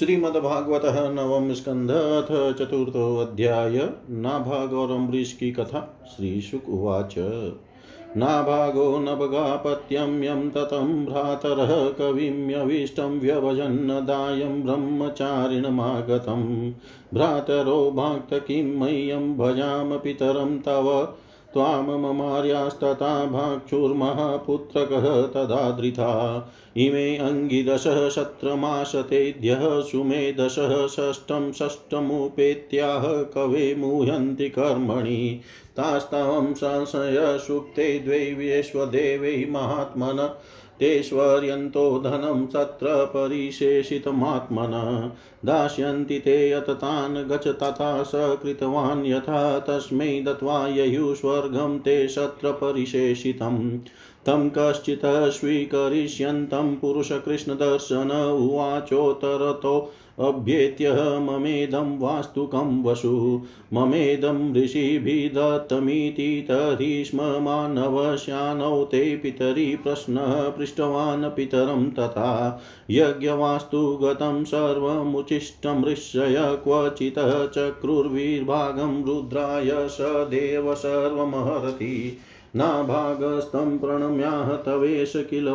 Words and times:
श्रीमद्भागवत 0.00 0.82
नवम 0.84 1.52
स्कंध 1.52 1.90
अथ 1.90 2.58
चतुर्थो 2.58 3.16
अध्याय 3.16 3.90
नाभाग 4.10 4.72
और 4.72 4.90
अम्बरीश 4.90 5.32
की 5.32 5.52
कथा, 5.52 6.00
श्रीशुक 6.16 6.68
उवाच। 6.68 7.14
नाभागो 8.16 8.98
नभगापत्यं 8.98 10.22
यं 10.22 11.04
भ्रातरः 11.04 11.88
कविम्यभीष्टं 11.88 13.20
व्यभजन्नदायं 13.20 14.62
ब्रह्मचारिणमागतं। 14.62 16.72
भ्रातरो 17.14 17.90
भाक्त 17.90 18.34
किं 18.34 18.78
मह्यं 18.78 19.38
भजाम 19.38 19.98
पितरं 19.98 20.58
तव 20.58 21.14
त्वाममार्यास्तथा 21.52 23.26
भाक्षुर्महापुत्रकः 23.26 25.26
तदादृथा 25.26 26.52
इमे 26.76 27.16
अङ्गिदशः 27.16 28.08
शत्रमाशतेद्यः 28.08 29.80
सुमेधसः 29.80 30.86
षष्ठं 30.86 31.52
षष्ठमुपेत्याह 31.52 33.06
कवे 33.06 33.74
मुह्यन्ति 33.74 34.48
कर्मणि। 34.48 35.40
तास्तवं 35.76 36.54
संशयसुक्ते 36.54 37.98
द्वै 37.98 38.18
विश्वदेवै 38.18 39.46
महात्मन 39.50 40.36
तेष्वर्यन्तो 40.80 42.02
धनं 42.04 42.46
सत्र 42.46 43.04
परिशेषितमात्मनः। 43.04 45.10
दास्यन्ति 45.44 46.18
ते 46.18 46.50
यततान् 46.50 47.28
गच 47.28 47.48
तथा 47.48 48.02
स 48.02 48.12
कृतवान् 48.14 49.06
यथा 49.06 49.58
तस्मै 49.58 50.22
दत्त्वा 50.26 50.68
ययुस्वर्गं 50.68 51.78
ते 51.78 52.08
शत्र 52.08 52.52
परिशेषितम् 52.52 53.78
तं 54.26 54.50
कश्चित् 54.50 55.06
स्वीकरिष्यन्तं 55.06 56.76
पुरुषकृष्णदर्शन 56.76 58.36
उवाचोत्तरतो 58.50 59.92
अभ्येत्य 60.20 60.92
ममेदं 61.20 61.98
वास्तुकं 61.98 62.82
वसु। 62.82 63.42
ममेदं 63.72 64.54
ऋषिभिदत्तमिति 64.54 66.46
तर्हि 66.48 67.04
स्म 67.04 67.18
मानवश्यानौ 67.22 68.84
ते 68.84 69.16
पितरि 69.16 69.76
प्रश्नः 69.76 70.48
पृष्टवान् 70.48 71.24
पितरं 71.24 71.90
तथा। 71.90 72.62
यज्ञवास्तु 72.90 73.98
गतं 74.02 74.44
सर्वमुचिष्टं 74.44 75.84
ऋष्य 75.84 76.20
क्वचितः 76.38 77.46
चक्रुर्विर्भागं 77.46 79.04
रुद्राय 79.04 79.88
स 79.88 79.98
देव 80.00 80.74
सर्वमहरति। 80.74 82.18
नाभागस्तं 82.56 83.78
प्रणम्याह 83.78 84.52
तवेश 84.52 85.12
किल 85.16 85.48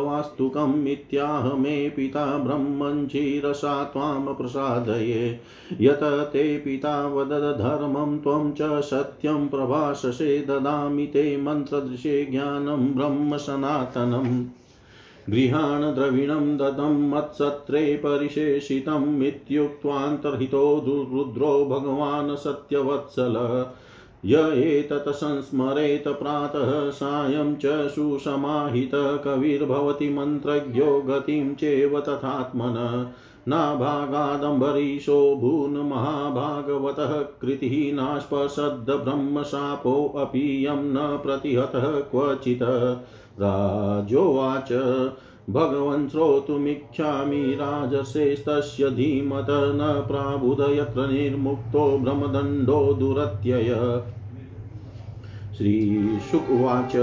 इत्याह 0.88 1.54
मे 1.54 1.88
पिता 1.88 2.38
ब्रह्मञ्जीरसा 2.38 3.84
त्वां 3.84 4.34
प्रसादये। 4.34 5.40
यत 5.80 6.00
ते 6.02 6.58
पिता 6.58 7.06
वदधर्मं 7.06 8.18
त्वं 8.18 8.52
च 8.52 8.80
सत्यं 8.80 9.48
प्रभाससे 9.48 10.38
ददामि 10.40 11.06
ते 11.06 11.36
मन्त्रदृशे 11.36 12.24
ज्ञानं 12.24 12.94
ब्रह्म 12.96 13.36
सनातनम्। 13.36 14.44
गृहाण 15.32 15.82
द्रविणं 15.82 16.56
ददं 16.56 17.10
मत्सत्रे 17.10 17.96
परिशेषितम् 17.96 19.22
इत्युक्त्वान्तर्हितो 19.22 20.84
रुद्रो 21.12 21.66
भगवान् 21.66 22.36
सत्यवत्सल। 22.36 23.66
य 24.26 24.52
एतत् 24.52 25.08
संस्मरेत 25.08 26.08
प्रातः 26.08 26.90
सायं 26.90 27.56
च 27.56 27.66
सुसमाहित 27.66 28.90
कविर्भवति 28.94 30.08
मन्त्रज्ञो 30.08 31.00
गतिं 31.00 31.54
चेव 31.54 32.00
तथात्मन। 32.00 33.06
नाभागादम्बरीशो 33.48 35.36
भून् 35.36 35.90
महाभागवतः 35.90 37.22
कृतिः 37.22 37.94
नास्पशद्ब्रह्मशापोऽपि 37.94 40.66
यं 40.66 40.72
न 40.72 40.96
प्रतिहतः 40.96 41.80
क्वचित्। 41.80 43.04
राजोवाच, 43.40 44.72
भगवन् 45.50 46.08
श्रोतुमिच्छामि 46.08 47.54
राजसेस्तस्य 47.54 48.90
धीमत 48.90 49.46
न 49.50 50.04
प्राबुध 50.08 50.60
यत्र 50.60 51.08
निर्मुक्तो 51.08 51.98
ब्रह्मदण्डो 51.98 52.94
दुरत्यय। 52.94 54.02
श्रीशुकुवाच। 55.58 56.96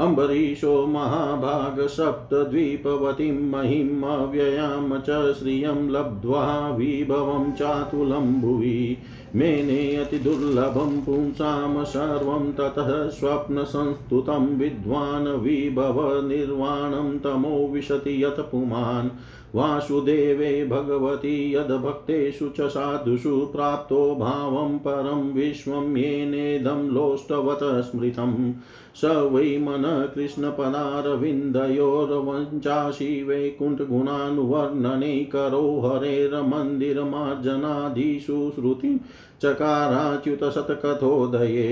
अम्बरीशो 0.00 0.86
महाभागसप्तद्वीपवतीं 0.86 3.48
महिम् 3.48 4.02
अव्ययां 4.02 5.00
च 5.00 5.32
श्रियं 5.32 5.90
लब्ध्वा 5.90 6.68
विभवं 6.68 7.52
चातुलं 7.52 8.40
भुवि 8.40 8.96
मेने 9.34 9.96
अतिदुर्लभं 9.96 11.02
पुंसां 11.02 11.84
सर्वं 11.84 12.52
ततः 12.52 13.08
स्वप्नसंस्तुतं 13.08 14.58
विद्वान् 14.58 15.26
विभवनिर्वाणं 15.26 17.18
तमो 17.18 17.70
विशति 17.72 18.24
यत् 18.24 18.40
पुमान्। 18.40 19.10
वासुदेवे 19.54 20.64
भगवती 20.64 21.54
यद्भक्तेषु 21.54 22.48
च 22.48 22.60
साधुषु 22.60 23.36
प्राप्तो 23.46 24.14
भावं 24.14 24.78
परं 24.78 25.32
विश्वं 25.32 25.96
येनेदं 25.96 26.88
लोष्टवत 26.88 27.58
स्मृतम् 27.62 28.52
स 29.00 29.10
वै 29.32 29.50
मनः 29.64 29.98
कृष्णपदारविन्दयोर्वञ्चासि 30.14 33.10
वैकुण्ठगुणानुवर्णने 33.28 35.10
करो 35.34 35.60
हरेर्मन्दिरमार्जनादिषु 35.84 38.38
श्रुतिं 38.54 38.94
चकाराच्युतशतकथोदये 39.42 41.66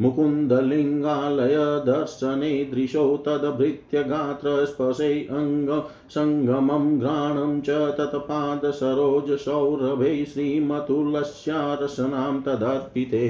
मुकुन्दलिङ्गालयदर्शने 0.00 2.50
दृशौ 2.74 3.06
तद्भृत्य 3.26 4.02
गात्रस्पशे 4.10 5.08
अङ्गसङ्गमं 5.38 6.84
घ्राणं 6.98 7.56
च 7.68 7.78
तत्पादसरोजसौरभे 7.98 10.12
श्रीमतुलस्यारसनां 10.34 12.36
तदर्पिते 12.48 13.24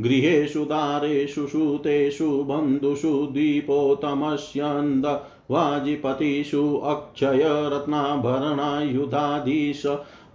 गृहेषु 0.00 0.64
दारेषु 0.64 1.46
सूतेषु 1.46 2.30
बन्धुषु 2.30 3.28
दीपोतमस्यन्द 3.32 5.20
वाजिपतिषु 5.50 6.80
अक्षयरत्नाभरणायुधाधीश 6.84 9.82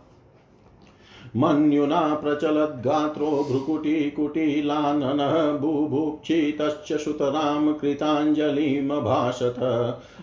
मन्युना 1.36 2.14
प्रचलद्गात्रो 2.14 3.48
भ्रुकुटिकुटिलाननः 3.50 5.58
बुभुक्षितश्च 5.58 7.02
सुतरां 7.02 7.74
कृताञ्जलिमभाषत। 7.74 9.56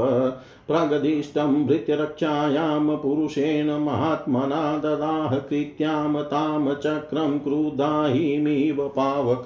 प्रगदिष्टं 0.69 1.67
भृत्यरक्षायां 1.67 2.97
पुरुषेण 2.97 3.85
महात्मना 3.85 4.79
ददाह 4.79 5.39
कृत्यां 5.39 6.23
तां 6.23 6.75
चक्रं 6.75 7.39
क्रुधाहिमिव 7.39 8.93
पावक 8.97 9.45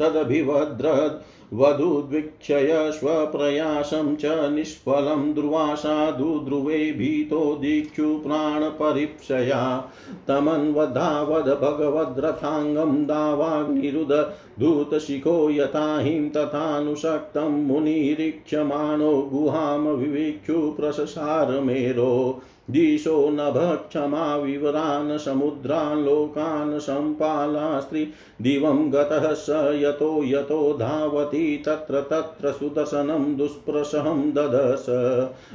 तदभिवद्रद् 0.00 1.41
वधूद्वीक्षय 1.54 2.90
स्वप्रयासं 2.94 4.16
च 4.16 4.24
निष्फलं 4.24 5.34
दुर्वासाधु 5.34 6.40
ध्रुवे 6.44 6.92
भीतो 6.92 7.54
दीक्षु 7.54 8.18
प्राणपरीप्सया। 8.26 9.90
तमन्वधावद 10.28 11.48
भगवद्रथाङ्गं 11.48 13.04
दावाग्निरुद 13.04 14.32
दूतशिखो 14.60 15.50
यथा 15.50 15.98
हिं 15.98 16.30
तथानुशक्तं 16.30 17.66
मुनिरीक्षमाणो 17.66 19.30
गुहां 19.32 19.78
विवीक्षु 19.78 20.74
प्रससारमेरो। 20.80 22.42
दिशो 22.70 23.30
नभक्षमा 23.30 24.36
विवरान् 24.36 25.18
समुद्रान्, 25.18 26.04
लोकान् 26.04 26.78
सम्पालास्त्रिदिवं 26.78 28.92
गतः 28.92 29.32
स 29.32 29.46
यतो 29.50 30.24
यतो 30.24 30.78
धावति, 30.78 31.62
तत्र 31.66 32.00
तत्र 32.00 32.52
सुदर्शनं, 32.52 33.36
दुष्प्रसहं 33.36 34.30
ददश 34.30 34.86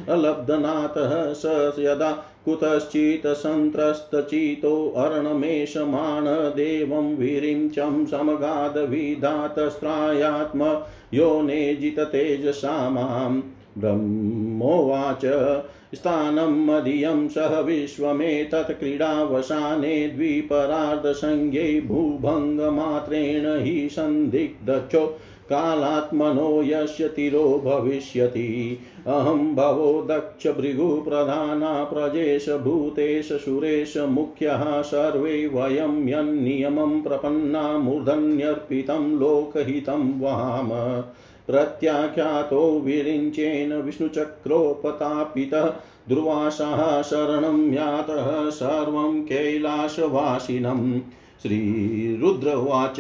अलब्धनाथः 0.09 1.33
स 1.33 1.75
यदा 1.79 2.23
कुतश्चित् 2.45 3.27
सन्त्रस्तचितो 3.27 4.93
अर्णमेषमाण, 4.97 6.55
देवं 6.55 7.15
विरिञ्चं 7.15 8.05
समगादविधातस्त्रायात्म, 8.05 10.81
यो 11.13 11.41
नेजिततेजसा 11.41 12.89
माँ 12.89 13.53
ब्रह्मोवाच। 13.77 15.25
स्थानं 15.95 16.65
मदीयं 16.65 17.27
सह 17.27 17.59
विश्वमेतत् 17.59 18.79
क्रीडावसाने 18.79 20.07
द्विपरार्धसंज्ञे 20.07 21.81
भूभङ्गमात्रेण 21.81 23.63
हि 23.63 23.89
सन्दिग्धचो 23.91 25.19
कालात्मनो 25.49 26.63
यस्य 26.63 27.07
तिरो 27.07 27.61
भविष्यति। 27.65 28.79
अहं 29.07 29.55
भवो 29.55 30.07
दक्ष 30.09 30.47
भृगुप्रधाना 30.47 31.83
प्रजेश 31.83 32.49
भूतेश 32.49 33.31
सुरेश 33.31 33.97
मुख्यः 33.97 34.81
सर्वे 34.81 35.47
वयं 35.47 36.09
यन्नियमं 36.09 37.01
प्रपन्ना 37.01 37.77
मूर्धन्यर्पितं 37.77 39.19
लोकहितं 39.19 40.19
वहाम। 40.19 40.69
प्रत्याख्यातो 41.47 42.79
विरिञ्चेन 42.79 43.73
विष्णुचक्रोपतापितः 43.73 45.65
दुर्वासाः 46.09 47.01
शरणं 47.01 47.73
यातः 47.73 48.49
सर्वं 48.49 49.21
कैलासवासिनम् 49.23 50.99
श्रीरुद्र 51.41 52.53
उवाच 52.53 52.99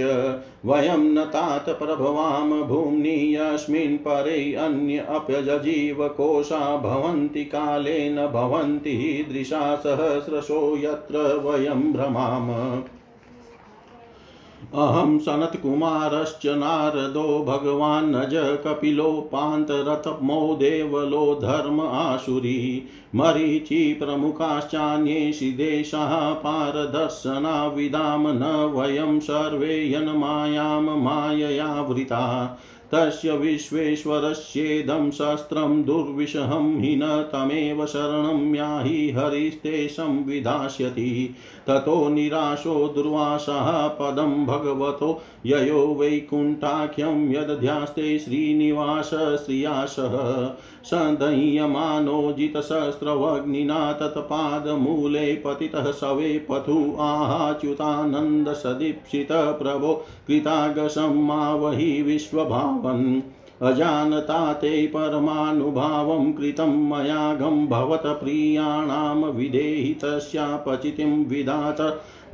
वयं 0.65 1.13
न 1.13 1.23
तात 1.23 1.69
प्रभवाम 1.69 2.63
भूम्नि 2.63 3.35
यस्मिन् 3.35 3.97
परे 3.97 4.53
अन्य 4.53 4.97
अप्यजीवकोशा 4.97 6.77
भवन्ति 6.77 7.45
कालेन 7.45 8.27
भवन्ति 8.27 9.25
दृशा 9.31 9.75
सहस्रशो 9.75 10.77
यत्र 10.77 11.17
वयं 11.45 11.93
भ्रमाम। 11.93 12.83
अहं 14.73 15.19
सनत्कुमारश्च 15.19 16.45
नारदो 16.45 17.45
भगवान्नज 17.47 18.31
कपिलोपान्तरथमो 18.35 20.55
देवलो 20.55 21.39
धर्म 21.41 21.81
आशुरी। 21.81 22.83
मरीचि 23.15 23.93
प्रमुखाश्चान्ये 23.93 25.33
सिदेशाः 25.33 26.33
पारदर्शना 26.33 27.67
विदाम 27.67 28.27
न 28.27 28.73
वयं 28.75 29.19
सर्वे 29.19 29.93
यन्मायां 29.93 30.81
माययावृता 30.81 32.59
तस्य 32.93 33.31
विश्वेश्वरस्येदं 33.31 35.11
शस्त्रं 35.11 35.83
दुर्विषहं 35.83 36.79
हि 36.79 36.95
न 36.95 37.29
तमेव 37.33 37.85
शरणं 37.85 38.55
याहि 38.55 39.11
हरिस्ते 39.11 39.87
संविधास्यति 39.87 41.35
ततो 41.67 42.09
निराशो 42.09 42.87
दुर्वासः 42.87 43.87
पदं 43.87 44.45
भगवतो। 44.45 45.21
ययो 45.45 45.97
वैकुण्ठाख्यं 45.99 47.31
यदध्यास्ते 47.31 48.19
श्रीनिवास 48.19 49.41
श्रियासः 49.45 50.53
सदह्यमानो 50.83 52.31
जितशस्त्रवग्निना 52.31 53.93
तत्पादमूले 53.93 55.35
पतितः 55.35 55.91
सवे 55.91 56.47
पथु 56.51 56.97
आहाच्युतानन्दसदीप्सितः 56.99 59.51
प्रभो 59.51 60.05
कृतागसं 60.27 61.27
मावहि 61.27 62.01
विश्वभावन्। 62.01 63.21
अजानता 63.61 64.53
ते 64.53 64.87
परमानुभावं 64.87 66.31
कृतं 66.33 66.89
मयागं 66.89 67.67
भवतप्रियाणां 67.67 69.31
विधेहि 69.31 69.93
तस्यापचितिं 70.03 71.25
विधात 71.25 71.81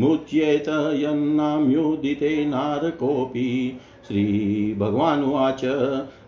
मुच्येत 0.01 0.69
यन्नाम्युदिते 0.93 2.45
नारकोऽपि 2.45 3.79
श्रीभगवानुवाच। 4.07 5.65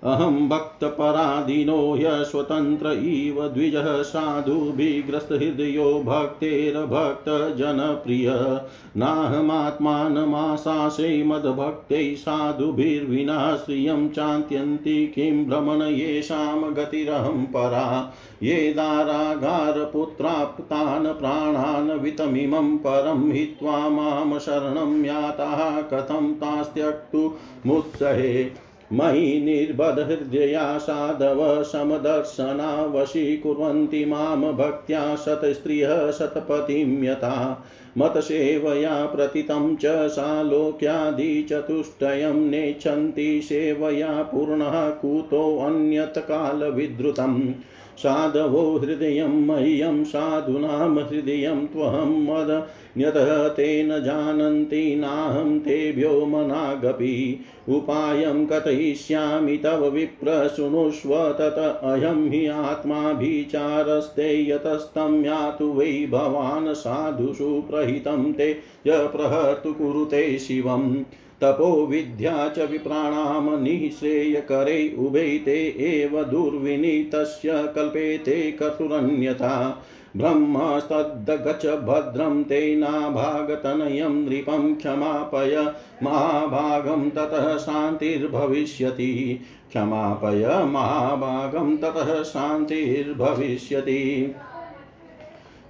अहं 0.03 0.49
भक्तपराधीनो 0.49 1.93
ह्यस्वतन्त्र 1.93 2.91
इव 2.91 3.47
द्विजः 3.47 4.01
साधुभिग्रस्तहृदयो 4.01 6.03
भक्तेर्भक्तजनप्रिय 6.05 8.57
नाहमात्मानमाशासे 8.97 11.23
मद्भक्तैः 11.23 12.15
साधुभिर्विना 12.15 13.55
श्रियं 13.55 14.09
चान्त्यन्ति 14.09 15.11
किं 15.15 15.45
भ्रमण 15.45 15.81
येषां 15.81 16.73
गतिरहं 16.73 17.45
परा। 17.45 18.13
ये 18.45 18.73
दारागारपुत्राप्तान् 18.73 21.05
प्राणान् 21.05 21.91
वितमिमं 21.91 22.77
परं 22.77 23.31
हित्वा 23.31 23.89
माँ 23.89 24.39
शरणं 24.39 25.05
याताः 25.05 25.81
कथं 25.81 26.33
तास्त्यक्तुमुत्सहे 26.33 28.51
मयि 28.93 29.41
निर्बधहृदया 29.41 30.77
साधव 30.77 31.63
समदर्शना 31.63 32.85
वशीकुर्वन्ति 32.85 34.05
माँ 34.05 34.37
भक्त्या 34.37 35.15
शतस्त्रियः 35.15 36.11
शतपतिं 36.11 37.03
यथा। 37.03 37.65
मतसेवया 37.97 39.05
प्रतितं 39.05 39.75
च 39.75 39.85
सालोक्यादिचतुष्टयं 39.85 42.33
नेच्छन्ति 42.33 43.41
सेवया 43.41 44.21
पूर्णः 44.21 44.89
कुतोऽन्यत् 44.89 46.17
कालविद्रुतम्। 46.17 47.53
साधवो 47.97 48.77
हृदयं 48.77 49.27
मह्यं 49.27 50.03
साधूनां 50.03 51.05
हृदयं 51.05 51.67
त्वहं 51.67 52.23
मदन्यतः 52.23 53.47
ते 53.47 53.83
न 53.83 54.03
जानन्ति 54.03 54.95
नाहं 54.95 55.59
तेभ्यो 55.59 56.25
मनागपि। 56.25 57.39
उपायं 57.69 58.45
कथयिष्यामि 58.45 59.57
तव 59.57 59.89
विप्र, 59.89 60.47
शृणुष्व 60.47 61.15
तत 61.15 61.81
अयं 61.83 62.29
हि 62.29 62.47
आत्माभिचारस्ते 62.47 64.49
यतस्तं 64.49 65.25
यातु 65.25 65.65
वै 65.65 66.07
भवान् 66.11 66.73
साधुषु 66.73 67.63
प्रहितं 67.71 68.33
ते 68.33 68.59
य 68.87 68.89
प्रहर्तु 69.07 69.73
कुरुते 69.73 70.39
शिवम्। 70.39 71.03
तपो 71.41 71.85
विद्या 71.85 72.49
च 72.49 72.59
विप्राणां 72.59 73.61
निःश्रेयकरे 73.61 74.95
उभे 74.99 75.39
ते 75.39 75.75
एव 75.79 76.23
दुर्विनीतस्य 76.23 77.71
कल्पेते 77.75 78.51
कर्तुरन्यथा 78.51 79.85
ब्रह्मस्तद्गच 80.17 81.65
भद्रं 81.65 82.43
ते 82.43 82.75
नाभागतनयं 82.75 84.09
नृपं 84.09 84.75
क्षमापय, 84.75 85.73
महाभागं 86.03 87.09
ततः 87.09 87.57
शान्तिर्भविष्यति। 87.57 89.39
क्षमापय, 89.69 90.63
महाभागं 90.63 91.77
ततः 91.77 92.23
शान्तिर्भविष्यति। 92.23 94.35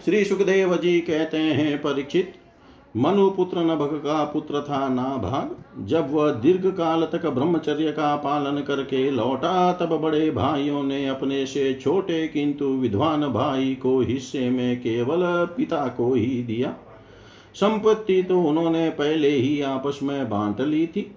श्री 0.06 0.26
सुखदेव 0.26 0.78
जी 0.78 1.02
कहते 1.02 1.38
हैं, 1.38 1.82
परीक्षित 1.82 2.34
मनुपुत्र 2.98 3.60
नभग 3.60 3.96
का 3.96 4.24
पुत्र 4.24 4.62
था 4.62 4.88
ना 4.90 5.04
भाग 5.04 5.88
जब 5.88 6.14
वह 6.14 6.32
दीर्घ 6.32 6.66
काल 6.68 7.04
तक 7.04 7.26
ब्रह्मचर्य 7.26 7.92
का 7.92 8.16
पालन 8.16 8.62
करके 8.62 9.12
लौटा, 9.12 9.74
तब 9.74 9.98
बड़े 10.02 10.32
भाइयों 10.32 10.84
ने 10.84 11.06
अपने 11.08 11.46
से 11.46 11.74
छोटे 11.74 12.28
किंतु 12.28 12.66
विद्वान 12.66 13.28
भाई 13.28 13.76
को 13.76 14.00
हिस्से 14.02 14.50
में 14.50 14.80
केवल 14.80 15.24
पिता 15.58 15.88
को 15.88 16.14
ही 16.14 16.44
दिया। 16.44 16.74
संपत्ति 17.56 18.24
तो 18.24 18.42
उन्होंने 18.42 18.90
पहले 18.90 19.30
ही 19.30 19.62
आपस 19.62 20.00
में 20.04 20.30
बांट 20.30 20.62
ली 20.62 20.88
थी। 20.88 21.15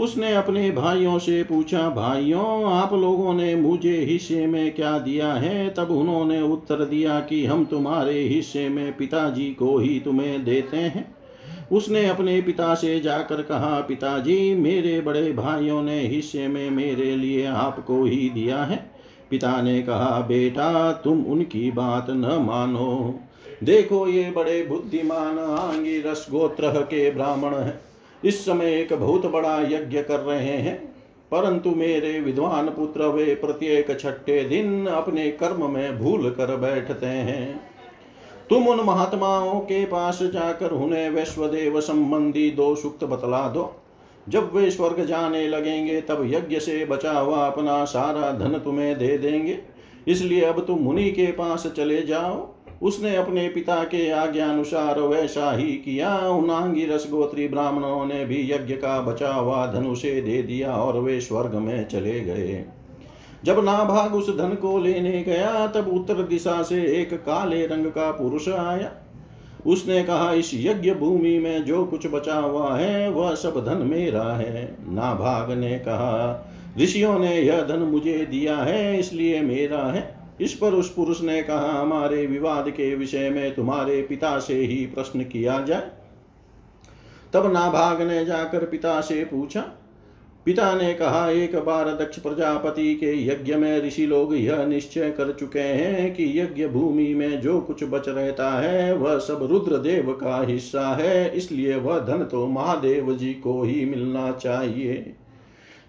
उसने 0.00 0.34
अपने 0.34 0.70
भाइयों 0.70 1.18
से 1.18 1.42
पूछा, 1.42 1.90
भाइयों, 1.90 2.72
आप 2.72 2.92
लोगों 2.92 3.34
ने 3.34 3.54
मुझे 3.54 3.96
हिस्से 3.98 4.46
में 4.46 4.74
क्या 4.74 4.98
दिया 4.98 5.32
है? 5.32 5.74
तब 5.74 5.90
उन्होंने 5.90 6.42
उत्तर 6.42 6.74
दिया 6.74 7.20
कि, 7.20 7.46
हम 7.46 7.64
तुम्हारे 7.64 8.20
हिस्से 8.20 8.68
में 8.68 8.96
पिताजी 8.96 9.54
को 9.54 9.78
ही 9.78 10.00
तुम्हें 10.00 10.44
देते 10.44 10.76
हैं। 10.76 11.16
उसने 11.72 12.06
अपने 12.06 12.42
पिता 12.42 12.74
से 12.74 13.00
जाकर 13.00 13.42
कहा, 13.42 13.80
पिताजी, 13.80 14.54
मेरे 14.54 15.00
बड़े 15.00 15.32
भाइयों 15.32 15.82
ने 15.82 16.00
हिस्से 16.00 16.48
में 16.48 16.70
मेरे 16.70 17.16
लिए 17.16 17.46
आपको 17.46 18.04
ही 18.04 18.30
दिया 18.30 18.64
है। 18.64 18.90
पिता 19.30 19.62
ने 19.62 19.82
कहा, 19.82 20.24
बेटा, 20.28 20.92
तुम 20.92 21.24
उनकी 21.24 21.70
बात 21.70 22.06
न 22.10 22.46
मानो। 22.48 23.20
देखो, 23.64 24.08
ये 24.08 24.30
बड़े 24.30 24.66
बुद्धिमान 24.66 25.38
आंगी 25.38 26.00
रस 26.00 26.26
गोत्र 26.30 26.80
के 26.80 27.10
ब्राह्मण 27.10 27.54
हैं। 27.54 27.89
इस 28.24 28.44
समय 28.44 28.74
एक 28.74 28.92
बहुत 28.92 29.26
बड़ा 29.26 29.58
यज्ञ 29.62 30.02
कर 30.02 30.20
रहे 30.20 30.56
हैं, 30.56 30.76
परंतु 31.32 31.70
मेरे 31.70 32.18
विद्वान 32.20 32.68
पुत्र 32.68 33.06
वे 33.06 33.34
प्रत्येक 33.34 33.98
छठे 34.00 34.42
दिन 34.44 34.86
अपने 34.86 35.30
कर्म 35.30 35.70
में 35.70 35.98
भूल 35.98 36.30
कर 36.30 36.56
बैठते 36.56 37.06
हैं। 37.06 37.60
तुम 38.50 38.66
उन 38.68 38.80
महात्माओं 38.80 39.60
के 39.60 39.84
पास 39.84 40.18
जाकर 40.22 40.70
उन्हें 40.70 41.08
वैश्वदेव 41.10 41.80
संबंधी 41.80 42.50
दो 42.50 42.74
सुक्त 42.74 43.04
बतला 43.04 43.48
दो। 43.48 43.72
जब 44.28 44.54
वे 44.54 44.70
स्वर्ग 44.70 45.04
जाने 45.04 45.46
लगेंगे, 45.48 46.00
तब 46.00 46.22
यज्ञ 46.26 46.58
से 46.58 46.84
बचा 46.84 47.12
हुआ 47.12 47.46
अपना 47.46 47.84
सारा 47.84 48.30
धन 48.32 48.58
तुम्हें 48.58 48.98
दे 48.98 49.16
देंगे। 49.18 49.58
इसलिए 50.08 50.40
अब 50.40 50.60
तुम 50.60 50.78
मुनि 50.78 51.10
के 51.10 51.26
पास 51.32 51.66
चले 51.66 52.00
जाओ। 52.02 52.36
उसने 52.82 53.16
अपने 53.16 53.48
पिता 53.48 53.84
के 53.84 54.10
आज्ञा 54.10 54.48
अनुसार 54.48 55.00
वैसा 55.00 55.56
ही 55.56 55.66
किया 55.66 56.18
उनांगी 56.18 56.86
रसगोत्री 56.86 57.48
ब्राह्मणों 57.48 58.06
ने 58.06 58.24
भी 58.24 58.52
यज्ञ 58.52 58.74
का 58.74 59.00
बचा 59.00 59.32
हुआ 59.34 59.66
धनुषे 59.66 60.20
दे 60.20 60.42
दिया 60.42 60.72
और 60.72 61.00
वे 61.00 61.20
स्वर्ग 61.20 61.54
में 61.54 61.88
चले 61.88 62.20
गए। 62.20 62.64
जब 63.44 63.64
नाभाग 63.64 64.14
उस 64.14 64.38
धन 64.38 64.48
को 64.48 64.78
लेने 64.78 65.22
गया, 65.22 65.66
तब 65.66 65.88
उत्तर 65.88 66.14
दिशा 66.14 66.62
से 66.62 66.82
एक 66.82 67.14
काले 67.14 67.66
रंग 67.66 67.86
का 67.86 68.10
पुरुष 68.10 68.48
आया। 68.48 68.92
उसने 69.66 70.02
कहा, 70.02 70.32
इस 70.32 70.50
यज्ञ 70.54 70.94
भूमि 70.94 71.38
में 71.38 71.64
जो 71.64 71.84
कुछ 71.84 72.06
बचा 72.06 72.34
हुआ 72.34 72.76
है, 72.76 73.10
वह 73.10 73.34
सब 73.34 73.64
धन 73.64 73.76
मेरा 73.76 74.36
है। 74.36 74.76
नाभाग 74.80 75.52
ने 75.58 75.78
कहा, 75.78 76.46
ऋषियों 76.80 77.18
ने 77.18 77.40
यह 77.40 77.62
धन 77.62 77.78
मुझे 77.78 78.26
दिया 78.30 78.56
है, 78.56 78.98
इसलिए 78.98 79.40
मेरा 79.40 79.92
है। 79.92 80.19
इस 80.40 80.54
पर 80.54 80.72
उस 80.72 80.94
पुरुष 80.94 81.20
ने 81.20 81.42
कहा, 81.42 81.80
हमारे 81.82 82.26
विवाद 82.26 82.70
के 82.70 82.94
विषय 82.94 83.30
में 83.30 83.54
तुम्हारे 83.54 84.02
पिता 84.02 84.38
से 84.38 84.54
ही 84.54 84.86
प्रश्न 84.86 85.20
किया 85.20 85.60
जाए। 85.60 85.90
तब 87.32 87.52
नाभाग 87.52 88.02
ने 88.02 88.24
जाकर 88.24 88.64
पिता 88.64 89.00
से 89.00 89.24
पूछा। 89.24 89.60
पिता 90.44 90.74
ने 90.74 90.94
कहा, 90.94 91.30
एक 91.30 91.56
बार 91.56 91.88
दक्ष 91.88 92.18
प्रजापति 92.18 92.94
के 92.94 93.26
यज्ञ 93.26 93.54
में 93.54 93.82
ऋषि 93.82 94.06
लोग 94.06 94.36
यह 94.36 94.64
निश्चय 94.64 95.10
कर 95.10 95.32
चुके 95.32 95.58
हैं 95.58 96.14
कि 96.14 96.40
यज्ञ 96.40 96.66
भूमि 96.68 97.14
में 97.14 97.40
जो 97.40 97.60
कुछ 97.60 97.84
बच 97.84 98.08
रहता 98.08 98.50
है, 98.50 98.94
वह 98.94 99.18
सब 99.18 99.48
रुद्र 99.50 99.76
देव 99.76 100.12
का 100.12 100.42
हिस्सा 100.42 100.96
है, 100.96 101.36
इसलिए 101.36 101.76
वह 101.76 101.98
धन 101.98 102.24
तो 102.24 102.46
महादेव 102.46 103.14
जी 103.14 103.34
को 103.34 103.62
ही 103.62 103.84
मिलना 103.84 104.32
चाहिए। 104.32 105.14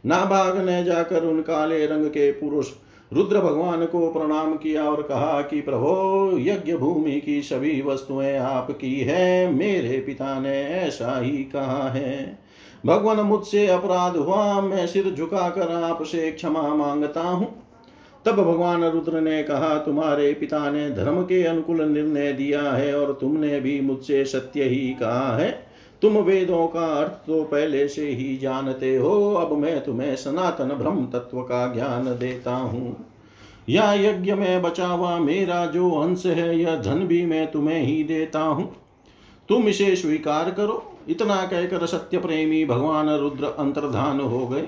नाभाग 0.05 0.65
ने 0.65 0.83
जाकर 0.83 1.23
उन 1.23 1.41
काले 1.41 1.85
रंग 1.85 2.05
के 2.05 2.31
पुरुष 2.31 2.67
रुद्र 3.13 3.39
भगवान 3.39 3.85
को 3.85 4.09
प्रणाम 4.09 4.55
किया 4.55 4.83
और 4.83 5.01
कहा 5.01 5.41
कि 5.41 5.61
प्रभो, 5.61 6.35
यज्ञ 6.39 6.73
भूमि 6.73 7.19
की 7.19 7.41
सभी 7.41 7.81
वस्तुएँ 7.81 8.37
आपकी 8.37 8.99
है, 8.99 9.53
मेरे 9.53 9.99
पिता 9.99 10.39
ने 10.39 10.63
ऐसा 10.63 11.19
ही 11.21 11.37
कहा 11.37 11.89
है। 11.89 12.39
भगवान 12.85 13.19
मुझसे 13.19 13.67
अपराध 13.67 14.17
हुआ, 14.17 14.61
मैं 14.61 14.87
सिर 14.87 15.15
झुकाकर 15.17 15.71
आपसे 15.83 16.31
क्षमा 16.31 16.75
माँगता 16.75 17.21
हूँ। 17.21 17.63
तब 18.25 18.31
भगवान 18.31 18.83
रुद्र 18.83 19.21
ने 19.21 19.43
कहा, 19.43 19.77
तुम्हारे 19.77 20.33
पिता 20.33 20.71
ने 20.71 20.89
धर्म 20.89 21.23
के 21.23 21.43
अनुकूल 21.43 21.81
निर्णय 21.81 22.33
दिया 22.33 22.61
है 22.61 22.99
और 22.99 23.17
तुमने 23.21 23.59
भी 23.59 23.81
मुझसे 23.81 24.25
सत्य 24.25 24.63
ही 24.63 24.93
कहा 24.93 25.37
है। 25.37 25.70
तुम 26.01 26.17
वेदों 26.17 26.67
का 26.67 26.85
अर्थ 26.93 27.11
तो 27.11 27.43
पहले 27.43 27.87
से 27.87 28.07
ही 28.09 28.37
जानते 28.37 28.95
हो, 28.97 29.33
अब 29.33 29.51
मैं 29.57 29.83
तुम्हें 29.83 30.15
सनातन 30.15 30.69
ब्रह्म 30.69 31.05
तत्व 31.05 31.41
का 31.41 31.73
ज्ञान 31.73 32.05
देता 32.05 32.55
हूँ। 32.55 33.05
या 33.69 33.93
यज्ञ 33.93 34.33
में 34.33 34.61
बचा 34.61 34.87
हुआ 34.87 35.17
मेरा 35.19 35.65
जो 35.65 35.91
अंश 35.91 36.25
है 36.25 36.57
यह 36.59 36.75
धन 36.75 36.99
भी 36.99 37.25
मैं 37.25 37.51
तुम्हें 37.51 37.81
ही 37.81 38.03
देता 38.03 38.39
हूँ। 38.39 38.75
तुम 39.49 39.67
इसे 39.67 39.95
स्वीकार 39.95 40.51
करो। 40.51 40.83
इतना 41.09 41.35
कहकर 41.45 41.85
सत्य 41.85 42.17
प्रेमी 42.17 42.65
भगवान 42.65 43.09
रुद्र 43.09 43.45
अंतर्धान 43.59 44.19
हो 44.19 44.47
गए। 44.47 44.67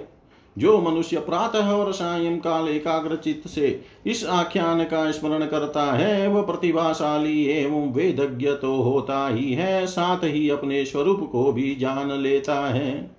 जो 0.58 0.78
मनुष्य 0.82 1.20
प्रातः 1.20 1.70
और 1.70 1.92
सायंकाल 1.94 2.68
एकाग्र 2.70 3.16
चित्त 3.16 3.48
से 3.48 3.80
इस 4.06 4.26
आख्यान 4.26 4.84
का 4.84 5.12
स्मरण 5.12 5.46
करता 5.46 5.84
है 5.94 6.28
वह 6.28 6.42
प्रतिभाशाली 6.42 7.46
एवं 7.46 7.92
वेदज्ञ 7.92 8.52
तो 8.52 8.76
होता 8.76 9.28
ही 9.28 9.54
है 9.54 9.86
साथ 9.88 10.24
ही 10.24 10.50
अपने 10.50 10.86
स्वरूप 10.86 11.30
को 11.32 11.52
भी 11.54 11.76
जान 11.76 12.12
लेता 12.12 12.60
है। 12.68 13.12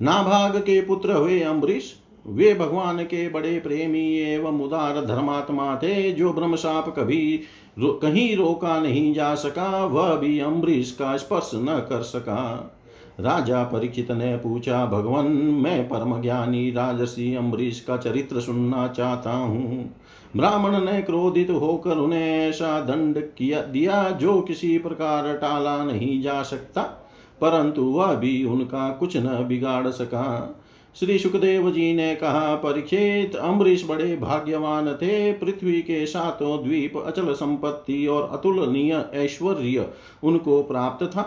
नाभाग 0.00 0.56
के 0.56 0.80
पुत्र 0.80 1.12
हुए 1.12 1.40
अम्बरीश 1.40 1.94
वे 2.26 2.54
भगवान 2.54 3.02
के 3.04 3.28
बड़े 3.28 3.58
प्रेमी 3.60 4.06
एवं 4.18 4.60
उदार 4.60 5.04
धर्मात्मा 5.06 5.74
थे 5.76 6.12
जो 6.12 6.32
ब्रह्मशाप 6.32 6.94
कभी 6.98 7.40
रो, 7.78 7.92
कहीं 7.92 8.36
रोका 8.36 8.80
नहीं 8.80 9.14
जा 9.14 9.34
सका 9.34 9.84
वह 9.84 10.14
भी 10.14 10.38
अम्बरीश 10.38 10.92
का 10.92 11.16
स्पर्श 11.16 11.50
न 11.54 11.86
कर 11.88 12.02
सका। 12.02 12.70
राजा 13.18 13.62
परीक्षित 13.62 14.10
ने 14.10 14.36
पूछा, 14.36 14.84
भगवान, 14.86 15.26
मैं 15.26 15.88
परम 15.88 16.20
ज्ञानी 16.22 16.70
राजसी 16.70 17.34
अम्बरीश 17.34 17.80
का 17.80 17.96
चरित्र 17.96 18.40
सुनना 18.40 18.86
चाहता 18.88 19.32
हूँ 19.32 19.94
ब्राह्मण 20.36 20.80
ने 20.80 21.00
क्रोधित 21.02 21.50
होकर 21.50 21.96
उन्हें 21.96 22.48
ऐसा 22.48 22.80
दंड 22.80 23.18
किया, 23.38 23.60
दिया 23.62 24.10
जो 24.10 24.40
किसी 24.40 24.76
प्रकार 24.78 25.32
टाला 25.34 25.82
नहीं 25.84 26.20
जा 26.22 26.42
सकता, 26.42 26.82
परंतु 27.40 27.82
वह 27.82 28.14
भी 28.14 28.44
उनका 28.44 28.88
कुछ 28.90 29.16
न 29.16 29.44
बिगाड़ 29.48 29.88
सका। 29.88 30.60
श्री 30.96 31.18
सुखदेव 31.18 31.70
जी 31.70 31.92
ने 31.94 32.14
कहा 32.14 32.54
परीक्षित 32.56 33.36
अम्बरीश 33.36 33.84
बड़े 33.88 34.16
भाग्यवान 34.16 34.92
थे। 34.94 35.32
पृथ्वी 35.32 35.80
के 35.82 36.04
सातों 36.06 36.62
द्वीप 36.64 36.96
अचल 36.96 37.32
संपत्ति 37.32 38.06
और 38.06 38.28
अतुलनीय 38.32 39.04
ऐश्वर्य 39.14 39.88
उनको 40.24 40.62
प्राप्त 40.62 41.06
था। 41.06 41.22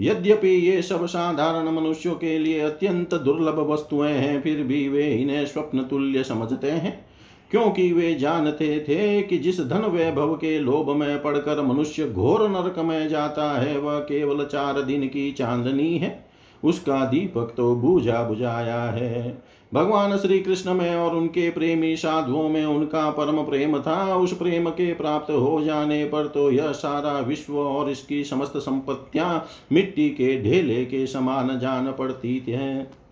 यद्यपि 0.00 0.48
ये 0.48 0.82
सब 0.82 1.06
साधारण 1.06 1.70
मनुष्यों 1.70 2.14
के 2.14 2.38
लिए 2.38 2.60
अत्यंत 2.60 3.14
दुर्लभ 3.14 3.58
वस्तुएँ 3.58 4.12
हैं, 4.12 4.42
फिर 4.42 4.62
भी 4.62 4.88
वे 4.88 5.14
इन्हें 5.14 5.46
स्वप्न 5.46 5.82
तुल्य 5.82 6.24
समझते 6.24 6.70
हैं। 6.70 7.06
क्योंकि 7.50 7.92
वे 7.92 8.14
जानते 8.14 8.80
थे 8.88 9.22
कि 9.22 9.38
जिस 9.38 9.60
धन 9.60 9.78
वैभव 9.78 10.34
के 10.34 10.58
लोभ 10.58 10.90
में 10.90 11.22
पड़कर 11.22 11.62
मनुष्य 11.62 12.08
घोर 12.08 12.48
नरक 12.48 12.78
में 12.78 13.08
जाता 13.08 13.60
है, 13.60 13.78
वह 13.78 13.98
केवल 13.98 14.44
चार 14.44 14.82
दिन 14.82 15.08
की 15.08 15.32
चांदनी 15.32 15.98
है। 15.98 16.26
उसका 16.64 17.04
दीपक 17.04 17.54
तो 17.56 17.76
बुझा 17.76 18.22
बुझाया 18.22 18.82
है। 18.82 19.42
भगवान 19.74 20.16
श्री 20.18 20.38
कृष्ण 20.40 20.74
में 20.74 20.96
और 20.96 21.14
उनके 21.16 21.50
प्रेमी 21.50 21.96
साधुओं 21.96 22.48
में 22.48 22.64
उनका 22.64 23.10
परम 23.10 23.42
प्रेम 23.42 23.78
था। 23.80 24.16
उस 24.16 24.32
प्रेम 24.32 24.68
के 24.70 24.92
प्राप्त 24.94 25.30
हो 25.30 25.60
जाने 25.64 26.04
पर 26.04 26.26
तो 26.26 26.50
यह 26.50 26.72
सारा 26.72 27.18
विश्व 27.20 27.58
और 27.58 27.90
इसकी 27.90 28.22
समस्त 28.24 28.56
संपत्तियाँ 28.56 29.46
मिट्टी 29.72 30.08
के 30.10 30.42
ढेले 30.42 30.84
के 30.84 31.06
समान 31.06 31.58
जान 31.58 31.92
पड़ती 31.92 32.38
हैं 32.48 33.03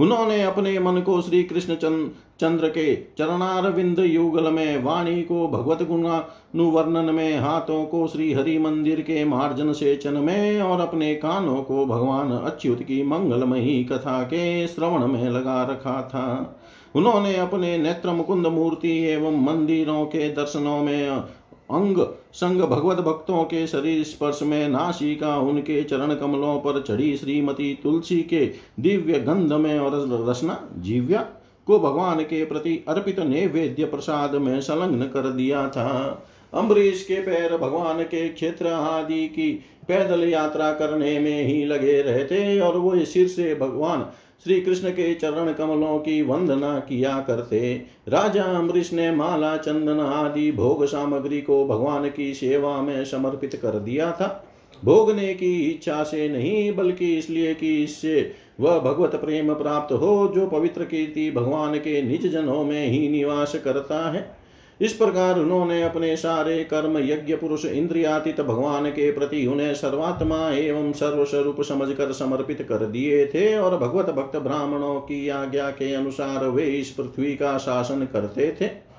उन्होंने 0.00 0.42
अपने 0.42 0.78
मन 0.78 1.00
को 1.00 1.20
श्री 1.22 1.42
कृष्ण 1.42 1.74
चंद्र 1.74 2.68
के 2.68 2.94
चरणारविंद 3.18 3.98
युगल 3.98 4.50
में, 4.50 4.82
वाणी 4.82 5.22
को 5.22 5.48
भगवत 5.48 5.82
गुणानुवर्णन 5.82 7.14
में, 7.14 7.38
हाथों 7.38 7.84
को 7.84 8.06
श्री 8.06 8.32
हरि 8.32 8.58
मंदिर 8.58 9.00
के 9.00 9.24
मार्जन 9.24 9.72
सेचन 9.72 10.14
में, 10.14 10.60
और 10.62 10.80
अपने 10.80 11.14
कानों 11.14 11.62
को 11.62 11.84
भगवान 11.86 12.32
अच्युत 12.32 12.82
की 12.82 13.02
मंगलमयी 13.02 13.84
कथा 13.84 14.22
के 14.22 14.66
श्रवण 14.66 15.06
में 15.06 15.28
लगा 15.30 15.62
रखा 15.62 16.00
था। 16.02 16.56
उन्होंने 16.94 17.36
अपने 17.36 17.76
नेत्र 17.78 18.10
मुकुंद 18.10 18.46
मूर्ति 18.46 18.96
एवं 19.04 19.44
मंदिरों 19.44 20.04
के 20.04 20.28
दर्शनों 20.28 20.78
में 20.78 21.08
अंग 21.08 21.98
संग 22.34 22.60
भगवत 22.60 22.96
भक्तों 22.96 23.44
के 23.44 23.66
शरीर 23.66 24.04
स्पर्श 24.04 24.40
में 24.42 24.68
नासिका 24.68 25.36
उनके 25.38 25.82
चरण 25.84 26.14
कमलों 26.14 26.58
पर 26.58 26.82
चढ़ी 26.82 27.16
श्रीमती 27.16 27.74
तुलसी 27.82 28.20
के 28.22 28.50
दिव्य 28.80 29.18
गंध 29.18 29.52
में 29.52 29.78
और 29.78 30.28
रसना 30.28 30.68
जीव्या 30.78 31.20
को 31.66 31.78
भगवान 31.78 32.20
के 32.20 32.44
प्रति 32.44 32.84
अर्पित 32.88 33.20
नैवेद्य 33.20 33.84
प्रसाद 33.84 34.34
में 34.34 34.60
संलग्न 34.60 35.04
कर 35.04 35.30
दिया 35.30 35.68
था। 35.68 36.26
अम्बरीश 36.54 37.02
के 37.02 37.20
पैर 37.22 37.56
भगवान 37.56 38.02
के 38.02 38.28
क्षेत्र 38.28 38.66
आदि 38.66 39.26
की 39.28 39.52
पैदल 39.88 40.24
यात्रा 40.24 40.72
करने 40.72 41.18
में 41.18 41.44
ही 41.44 41.64
लगे 41.64 42.00
रहते 42.02 42.60
और 42.60 42.76
वो 42.76 43.04
सिर 43.04 43.28
से 43.28 43.54
भगवान 43.54 44.00
श्री 44.44 44.60
कृष्ण 44.60 44.90
के 44.90 45.14
चरण 45.14 45.52
कमलों 45.52 45.98
की 45.98 46.22
वंदना 46.22 46.78
किया 46.78 47.24
करते। 47.26 47.82
राजा 48.08 48.42
अम्बरीश 48.42 48.92
ने 48.92 49.10
माला, 49.10 49.56
चंदन 49.56 50.00
आदि 50.00 50.52
भोग 50.52 50.84
सामग्री 50.84 51.40
को 51.40 51.66
भगवान 51.66 52.10
की 52.10 52.34
सेवा 52.34 52.82
में 52.82 53.04
समर्पित 53.04 53.54
कर 53.54 53.78
दिया 53.78 54.12
था। 54.12 54.46
भोगने 54.84 55.34
की 55.34 55.70
इच्छा 55.70 56.02
से 56.02 56.28
नहीं, 56.28 56.76
बल्कि 56.76 57.18
इसलिए 57.18 57.54
कि 57.54 57.84
इससे 57.84 58.32
वह 58.60 58.78
भगवत 58.78 59.14
प्रेम 59.14 59.54
प्राप्त 59.54 59.92
हो, 59.92 60.32
जो 60.34 60.46
पवित्र 60.46 60.84
कीर्ति 60.84 61.30
भगवान 61.30 61.76
के 61.76 62.02
निज 62.02 62.26
जनों 62.26 62.64
में 62.64 62.86
ही 62.86 63.08
निवास 63.08 63.54
करता 63.64 64.12
है। 64.12 64.39
इस 64.80 64.92
प्रकार 64.92 65.38
उन्होंने 65.38 65.82
अपने 65.82 66.16
सारे 66.16 66.64
कर्म 66.64 66.98
यज्ञ 66.98 67.36
पुरुष 67.36 67.64
इंद्रियातीत 67.64 68.40
भगवान 68.40 68.90
के 68.90 69.12
प्रति 69.12 69.46
उन्हें 69.46 69.74
सर्वात्मा 69.74 70.50
एवं 70.50 70.92
सर्वस्वरूप 70.92 71.62
समझकर 71.62 72.12
समर्पित 72.12 72.66
कर 72.68 72.86
दिए 72.86 73.26
थे 73.26 73.58
और 73.58 73.76
भगवत 73.76 74.06
भक्त 74.06 74.36
ब्राह्मणों 74.36 75.00
की 75.00 75.28
आज्ञा 75.28 75.70
के 75.70 75.94
अनुसार 75.94 76.46
वे 76.46 76.62
इस 76.62 76.90
पृथ्वी 76.90 77.34
का 77.36 77.58
शासन 77.58 78.08
करते 78.12 78.56
थे। 78.60 78.89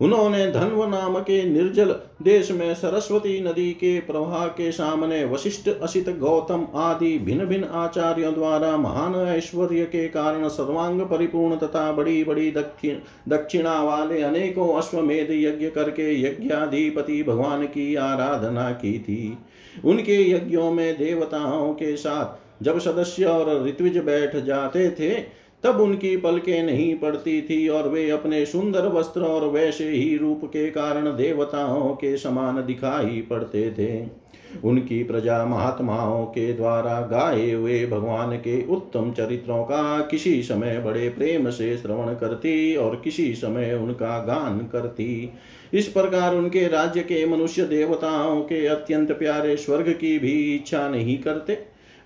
उन्होंने 0.00 0.50
धन्व 0.50 0.84
नाम 0.84 1.18
के 1.18 1.42
निर्जल 1.44 1.94
देश 2.22 2.50
में 2.50 2.74
सरस्वती 2.74 3.40
नदी 3.40 3.70
के 3.72 4.00
प्रवाह 4.00 4.46
के 4.46 4.72
सामने 4.72 5.24
वशिष्ठ 5.24 5.68
असित 5.82 6.08
गौतम 6.18 6.66
आदि 6.74 7.18
भिन्न 7.18 7.46
भिन्न 7.46 7.64
आचार्यों 7.64 8.34
द्वारा 8.34 8.76
महान 8.76 9.14
ऐश्वर्य 9.14 9.84
के 9.84 10.08
कारण 10.08 10.48
सर्वांग 10.48 11.00
परिपूर्ण 11.00 11.56
तथा 11.56 11.92
बड़ी 11.92 12.24
बड़ी 12.24 12.50
दक्षिण, 12.50 12.96
दक्षिणा 13.28 13.82
वाले 13.82 14.22
अनेकों 14.22 14.74
अश्वमेध 14.74 15.30
यज्ञ 15.30 15.68
करके 15.70 16.22
यज्ञाधिपति 16.22 17.22
भगवान 17.22 17.66
की 17.66 17.94
आराधना 17.94 18.70
की 18.70 18.98
थी। 18.98 19.38
उनके 19.84 20.30
यज्ञों 20.30 20.72
में 20.72 20.98
देवताओं 20.98 21.72
के 21.74 21.96
साथ 21.96 22.64
जब 22.64 22.78
सदस्य 22.78 23.24
और 23.24 23.66
ऋत्विज 23.66 23.98
बैठ 23.98 24.36
जाते 24.36 24.90
थे 24.90 25.39
तब 25.64 25.80
उनकी 25.80 26.16
पलकें 26.16 26.62
नहीं 26.62 26.94
पड़ती 26.94 27.42
थी 27.42 27.68
और 27.68 27.88
वे 27.88 28.10
अपने 28.10 28.46
सुंदर 28.46 28.86
वस्त्र 28.88 29.20
और 29.20 29.44
वैसे 29.44 29.88
ही 29.88 30.16
रूप 30.16 30.40
के 30.44 30.70
कारण 30.70 31.06
देवताओं 31.06 31.94
के 31.94 32.16
समान 32.16 32.64
दिखाई 32.66 33.20
पड़ते 33.30 33.70
थे। 33.70 34.20
उनकी 34.64 35.02
प्रजा 35.02 35.44
महात्माओं 35.44 36.24
के 36.24 36.52
द्वारा 36.52 37.00
गाए 37.00 37.50
हुए 37.50 37.86
भगवान 37.86 38.36
के 38.36 38.66
उत्तम 38.66 39.10
चरित्रों 39.10 39.62
का 39.64 40.00
किसी 40.00 40.42
समय 40.42 40.78
बड़े 40.78 41.08
प्रेम 41.08 41.50
से 41.50 41.76
श्रवण 41.76 42.14
करती 42.14 42.76
और 42.76 43.00
किसी 43.04 43.34
समय 43.34 43.74
उनका 43.74 44.18
गान 44.18 44.58
करती। 44.58 45.32
इस 45.74 45.88
प्रकार 45.88 46.34
उनके 46.34 46.66
राज्य 46.68 47.00
के 47.00 47.26
मनुष्य 47.26 47.64
देवताओं 47.64 48.40
के 48.40 48.66
अत्यंत 48.66 49.12
प्यारे 49.12 49.56
स्वर्ग 49.56 49.90
की 49.90 50.18
भी 50.18 50.54
इच्छा 50.54 50.88
नहीं 50.88 51.18
करते। 51.18 51.58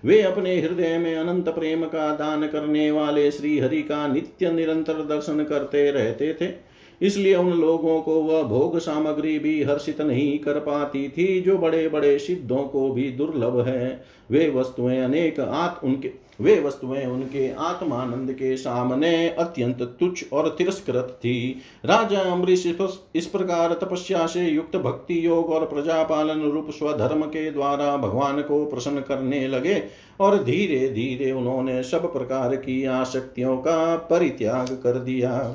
वे 0.05 0.21
अपने 0.21 0.61
हृदय 0.61 0.97
में 0.97 1.15
अनंत 1.15 1.49
प्रेम 1.49 1.85
का 1.85 2.15
दान 2.15 2.47
करने 2.47 2.91
वाले 2.91 3.31
श्री 3.31 3.59
हरि 3.59 3.81
का 3.81 4.07
नित्य 4.07 4.51
निरंतर 4.51 4.93
दर्शन 4.93 5.43
करते 5.43 5.91
रहते 5.91 6.33
थे। 6.33 6.64
इसलिए 7.01 7.35
उन 7.35 7.51
लोगों 7.51 8.01
को 8.01 8.21
वह 8.21 8.43
भोग 8.43 8.77
सामग्री 8.79 9.37
भी 9.39 9.61
हर्षित 9.63 10.01
नहीं 10.01 10.37
कर 10.39 10.59
पाती 10.59 11.07
थी, 11.09 11.41
जो 11.41 11.57
बड़े 11.57 11.87
बड़े 11.89 12.17
सिद्धों 12.19 12.63
को 12.65 12.89
भी 12.89 13.09
दुर्लभ 13.11 13.59
है। 13.67 14.03
वे 14.29 14.49
वस्तुएँ 14.49 14.99
अनेक 14.99 15.39
आत्म 15.39 15.87
उनके, 15.87 16.11
वे 16.41 16.59
वस्तुएँ 16.59 17.05
उनके 17.05 17.49
आत्मानंद 17.53 18.31
के 18.31 18.55
सामने 18.57 19.27
अत्यंत 19.29 19.81
तुच्छ 19.99 20.23
और 20.33 20.47
तिरस्कृत 20.57 21.17
थी। 21.19 21.61
राजा 21.85 22.21
अम्बरीश 22.21 22.65
इस 23.15 23.25
प्रकार 23.25 23.73
तपस्या 23.73 24.25
से 24.27 24.47
युक्त 24.47 24.75
भक्ति 24.77 25.25
योग 25.25 25.49
और 25.49 25.65
प्रजापालन 25.65 26.41
रूप 26.43 26.69
स्वधर्म 26.69 27.21
के 27.25 27.49
द्वारा 27.51 27.95
भगवान 27.97 28.41
को 28.41 28.65
प्रसन्न 28.65 29.01
करने 29.01 29.47
लगे 29.47 29.81
और 30.19 30.43
धीरे 30.43 30.87
धीरे 30.89 31.31
उन्होंने 31.31 31.81
सब 31.83 32.11
प्रकार 32.13 32.55
की 32.55 32.83
आसक्तियों 32.85 33.57
का 33.57 33.95
परित्याग 34.09 34.67
कर 34.83 34.99
दिया। 34.99 35.53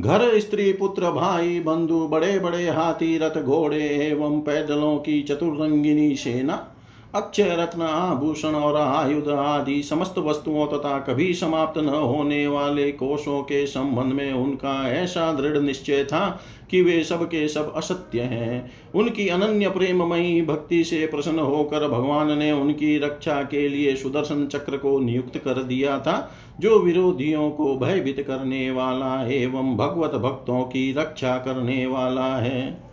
घर 0.00 0.40
स्त्री 0.40 0.72
पुत्र 0.72 1.10
भाई 1.10 1.60
बंधु 1.60 2.08
बड़े 2.08 2.38
बड़े 2.38 2.68
हाथी 2.68 3.18
रथ 3.18 3.42
घोड़े 3.42 3.88
एवं 3.88 4.40
पैदलों 4.40 4.98
की 4.98 5.22
चतुरंगिनी 5.22 6.16
सेना 6.16 6.71
अक्षय 7.14 7.56
रत्न 7.58 7.82
आभूषण 7.82 8.54
और 8.54 8.76
आयुध 8.76 9.28
आदि 9.28 9.82
समस्त 9.82 10.18
वस्तुओं 10.18 10.66
तथा 10.66 10.98
कभी 10.98 11.34
समाप्त 11.34 11.78
न 11.78 11.88
होने 11.88 12.46
वाले 12.46 12.92
कोषों 12.92 13.42
के 13.42 13.66
संबंध 13.66 14.12
में 14.12 14.32
उनका 14.32 14.88
ऐसा 14.88 15.32
दृढ़ 15.32 15.58
निश्चय 15.58 16.04
था 16.04 16.40
कि 16.70 16.82
वे 16.82 17.02
सब 17.04 17.24
के 17.24 17.48
सब 17.48 17.72
असत्य 17.76 18.20
हैं। 18.20 18.70
उनकी 18.94 19.28
अनन्य 19.28 19.68
प्रेममयी 19.68 20.42
भक्ति 20.42 20.84
से 20.84 21.06
प्रसन्न 21.06 21.38
होकर 21.38 21.88
भगवान 21.88 22.38
ने 22.38 22.52
उनकी 22.52 22.98
रक्षा 22.98 23.42
के 23.42 23.68
लिए 23.68 23.96
सुदर्शन 23.96 24.46
चक्र 24.46 24.76
को 24.76 24.98
नियुक्त 24.98 25.38
कर 25.38 25.62
दिया 25.62 25.98
था, 25.98 26.32
जो 26.60 26.78
विरोधियों 26.78 27.50
को 27.50 27.76
भयभीत 27.76 28.24
करने 28.26 28.70
वाला 28.70 29.24
एवं 29.26 29.76
भगवत 29.76 30.14
भक्तों 30.14 30.62
की 30.62 30.92
रक्षा 30.92 31.36
करने 31.36 31.86
वाला 31.86 32.36
है। 32.36 32.91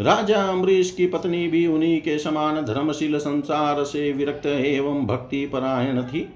राजा 0.00 0.42
अम्बरीश 0.42 0.90
की 0.90 1.06
पत्नी 1.06 1.46
भी 1.48 1.66
उन्हीं 1.66 2.00
के 2.00 2.18
समान 2.18 2.60
धर्मशील 2.64 3.18
संसार 3.18 3.82
से 3.84 4.12
विरक्त 4.12 4.46
एवं 4.46 5.06
भक्ति 5.06 5.44
परायण 5.46 6.02
थी। 6.02 6.28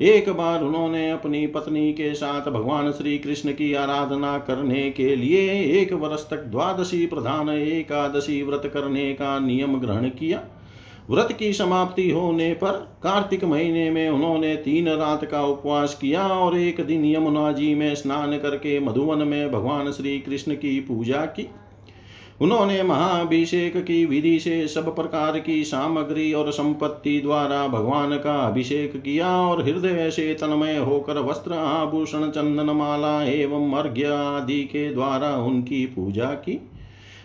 एक 0.00 0.30
बार 0.30 0.62
उन्होंने 0.64 1.10
अपनी 1.10 1.46
पत्नी 1.46 1.92
के 1.92 2.14
साथ 2.14 2.50
भगवान 2.50 2.90
श्री 2.92 3.18
कृष्ण 3.18 3.52
की 3.52 3.72
आराधना 3.74 4.38
करने 4.38 4.90
के 4.90 5.16
लिए 5.16 5.62
एक 5.80 5.92
वर्ष 5.92 6.28
तक 6.30 6.42
द्वादशी 6.46 7.06
प्रधान 7.06 7.48
एकादशी 7.48 8.42
व्रत 8.42 8.70
करने 8.74 9.12
का 9.12 9.38
नियम 9.38 9.80
ग्रहण 9.80 10.08
किया। 10.08 10.42
व्रत 11.10 11.32
की 11.38 11.52
समाप्ति 11.52 12.10
होने 12.10 12.52
पर 12.54 12.72
कार्तिक 13.02 13.44
महीने 13.44 13.90
में 13.90 14.08
उन्होंने 14.10 14.56
तीन 14.56 14.88
रात 14.88 15.24
का 15.24 15.44
उपवास 15.44 15.98
किया 16.00 16.26
और 16.28 16.58
एक 16.58 16.86
दिन 16.86 17.04
यमुना 17.04 17.52
जी 17.52 17.74
में 17.74 17.94
स्नान 17.94 18.38
करके 18.38 18.78
मधुवन 18.80 19.26
में 19.28 19.52
भगवान 19.52 19.92
श्री 19.92 20.18
कृष्ण 20.18 20.54
की 20.54 20.80
पूजा 20.80 21.24
की। 21.26 21.48
उन्होंने 22.42 22.82
महाभिषेक 22.82 23.76
की 23.76 24.06
विधि 24.06 24.40
से 24.40 24.68
सब 24.68 24.96
प्रकार 24.96 25.40
की 25.40 25.64
सामग्री 25.64 26.32
और 26.32 26.50
संपत्ति 26.50 27.20
द्वारा 27.20 27.68
भगवान 27.68 28.18
का 28.18 28.34
अभिषेक 28.34 28.96
किया 28.96 29.36
और 29.36 29.62
हृदय 29.62 30.10
से 30.10 30.34
तन्मय 30.34 30.76
होकर 30.76 31.18
वस्त्र 31.18 31.52
आभूषण, 31.52 32.30
चंदन 32.30 32.64
माला 32.64 33.24
एवं 33.24 33.72
अर्घ्य 33.72 34.04
आदि 34.04 34.64
के 34.64 34.94
द्वारा 34.94 35.36
उनकी 35.36 35.86
पूजा 35.86 36.24
की। 36.24 36.70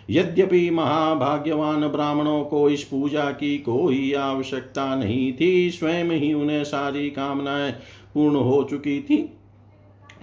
यद्यपि 0.09 0.69
महाभाग्यवान 0.69 1.87
ब्राह्मणों 1.87 2.43
को 2.43 2.69
इस 2.69 2.83
पूजा 2.83 3.31
की 3.31 3.57
कोई 3.57 4.13
आवश्यकता 4.13 4.95
नहीं 4.95 5.33
थी, 5.33 5.71
स्वयं 5.71 6.05
ही 6.05 6.33
उन्हें 6.33 6.63
सारी 6.63 7.09
कामनाएँ 7.09 7.71
पूर्ण 8.13 8.35
हो 8.35 8.67
चुकी 8.69 9.01
थी। 9.01 9.37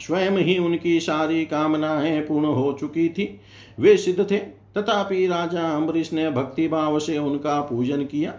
स्वयं 0.00 0.30
ही 0.30 0.58
उनकी 0.58 1.00
सारी 1.00 1.44
कामनाएँ 1.44 2.20
पूर्ण 2.20 2.46
हो 2.46 2.76
चुकी 2.80 3.08
थी। 3.08 3.40
वे 3.80 3.96
सिद्ध 3.96 4.30
थे। 4.30 4.53
तथापि 4.78 5.26
राजा 5.26 5.68
अम्बरीश 5.76 6.12
ने 6.12 6.30
भक्तिभाव 6.30 6.98
से 6.98 7.18
उनका 7.18 7.60
पूजन 7.60 8.04
किया। 8.04 8.32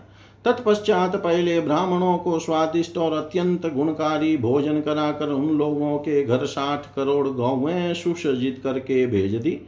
तत्पश्चात 0.45 1.15
पहले 1.15 1.59
ब्राह्मणों 1.59 2.17
को 2.17 2.39
स्वादिष्ट 2.39 2.97
और 2.97 3.13
अत्यंत 3.13 3.65
गुणकारी 3.65 4.35
भोजन 4.37 4.81
कराकर 4.81 5.29
उन 5.29 5.57
लोगों 5.57 5.97
के 5.97 6.23
घर 6.23 6.45
साठ 6.45 6.85
करोड़ 6.95 7.27
गौवें 7.27 7.93
सुसज्जित 7.93 8.61
करके 8.63 9.05
भेज 9.07 9.35
दी। 9.35 9.59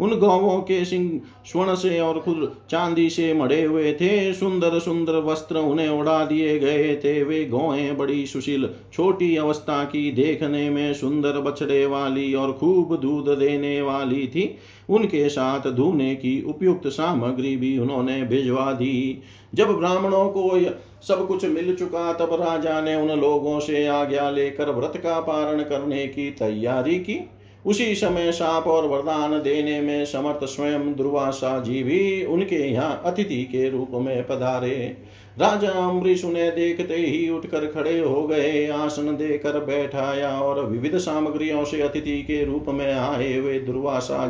उन 0.00 0.14
गौवों 0.18 0.58
के 0.58 0.84
सिंह 0.84 1.20
स्वर्ण 1.46 1.74
से 1.74 1.98
और 2.00 2.18
खुद 2.20 2.56
चांदी 2.70 3.08
से 3.10 3.32
मड़े 3.34 3.62
हुए 3.62 3.92
थे। 3.92 4.32
सुंदर 4.32 4.78
सुंदर 4.78 5.12
वस्त्र 5.12 5.58
उन्हें 5.58 5.88
उड़ा 5.88 6.24
दिए 6.24 6.58
गए 6.58 6.94
थे। 6.96 7.22
वे 7.22 7.44
गौएँ 7.44 7.94
बड़ी 7.94 8.26
सुशील, 8.26 8.68
छोटी 8.92 9.36
अवस्था 9.36 9.84
की 9.84 10.10
देखने 10.10 10.70
में 10.70 10.94
सुंदर 10.94 11.38
बछड़े 11.40 11.86
वाली 11.86 12.34
और 12.34 12.52
खूब 12.52 12.96
दूध 12.96 13.28
देने 13.38 13.80
वाली 13.82 14.26
थी। 14.26 14.54
उनके 14.88 15.28
साथ 15.28 15.70
धोने 15.70 16.14
की 16.14 16.42
उपयुक्त 16.42 16.88
सामग्री 16.88 17.56
भी 17.56 17.78
उन्होंने 17.78 18.22
भिजवा 18.22 18.72
दी। 18.72 19.22
जब 19.54 19.68
ब्राह्मणों 19.68 20.28
को 20.28 20.60
सब 21.08 21.26
कुछ 21.26 21.44
मिल 21.44 21.74
चुका, 21.74 22.12
तब 22.12 22.34
राजा 22.40 22.80
ने 22.80 22.94
उन 22.94 23.20
लोगों 23.20 23.60
से 23.60 23.86
आज्ञा 23.86 24.30
लेकर 24.30 24.70
व्रत 24.70 24.92
का 24.96 25.20
पारण 25.20 25.62
करने 25.62 26.06
की 26.06 26.30
तैयारी 26.30 26.98
की। 26.98 27.20
उसी 27.66 27.94
समय 27.94 28.32
साप 28.32 28.66
और 28.66 28.86
वरदान 28.88 29.32
देने 29.42 29.80
में 29.80 30.04
समर्थ 30.04 30.44
स्वयं 30.44 30.94
दुर्वासा 30.94 31.58
जी 31.60 31.82
भी 31.82 32.24
उनके 32.24 32.56
यहाँ 32.56 33.02
अतिथि 33.04 33.42
के 33.44 33.68
रूप 33.70 33.90
में 33.92 34.26
पधारे। 34.26 34.96
राजा 35.38 35.70
अम्बरीश 35.70 36.24
उन्हें 36.24 36.54
देखते 36.54 36.94
ही 36.94 37.28
उठकर 37.28 37.66
खड़े 37.66 37.98
हो 37.98 38.26
गए, 38.26 38.68
आसन 38.68 39.16
देकर 39.16 39.58
बैठाया 39.60 40.30
और 40.40 40.64
विविध 40.66 40.96
सामग्रियों 40.98 41.64
से 41.64 41.80
अतिथि 41.80 42.22
के 42.22 42.44
रूप 42.44 42.66
में 42.68 42.92
आए 42.92 43.36
हुए 43.36 43.58
दुर्वासा 43.58 44.26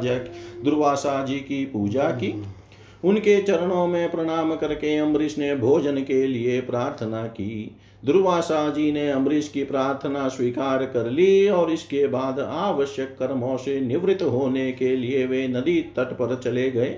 दुर्वासा 0.64 1.24
जी 1.24 1.38
की 1.38 1.64
पूजा 1.64 2.10
की। 2.10 2.32
उनके 3.04 3.42
चरणों 3.42 3.86
में 3.86 4.10
प्रणाम 4.10 4.54
करके 4.56 4.96
अम्बरीश 4.96 5.38
ने 5.38 5.54
भोजन 5.56 5.96
के 5.96 6.26
लिए 6.26 6.60
प्रार्थना 6.60 7.26
की। 7.26 7.76
दुर्वासा 8.04 8.68
जी 8.70 8.92
ने 8.92 9.10
अम्बरीश 9.10 9.48
की 9.48 9.64
प्रार्थना 9.64 10.28
स्वीकार 10.28 10.84
कर 10.84 11.10
ली 11.10 11.48
और 11.48 11.70
इसके 11.70 12.06
बाद 12.06 12.40
आवश्यक 12.40 13.16
कर्मों 13.18 13.56
से 13.56 13.80
निवृत्त 13.80 14.22
होने 14.22 14.72
के 14.72 14.96
लिए 14.96 15.26
वे 15.26 15.48
नदी 15.48 15.80
तट 15.96 16.12
पर 16.12 16.40
चले 16.44 16.70
गए। 16.70 16.96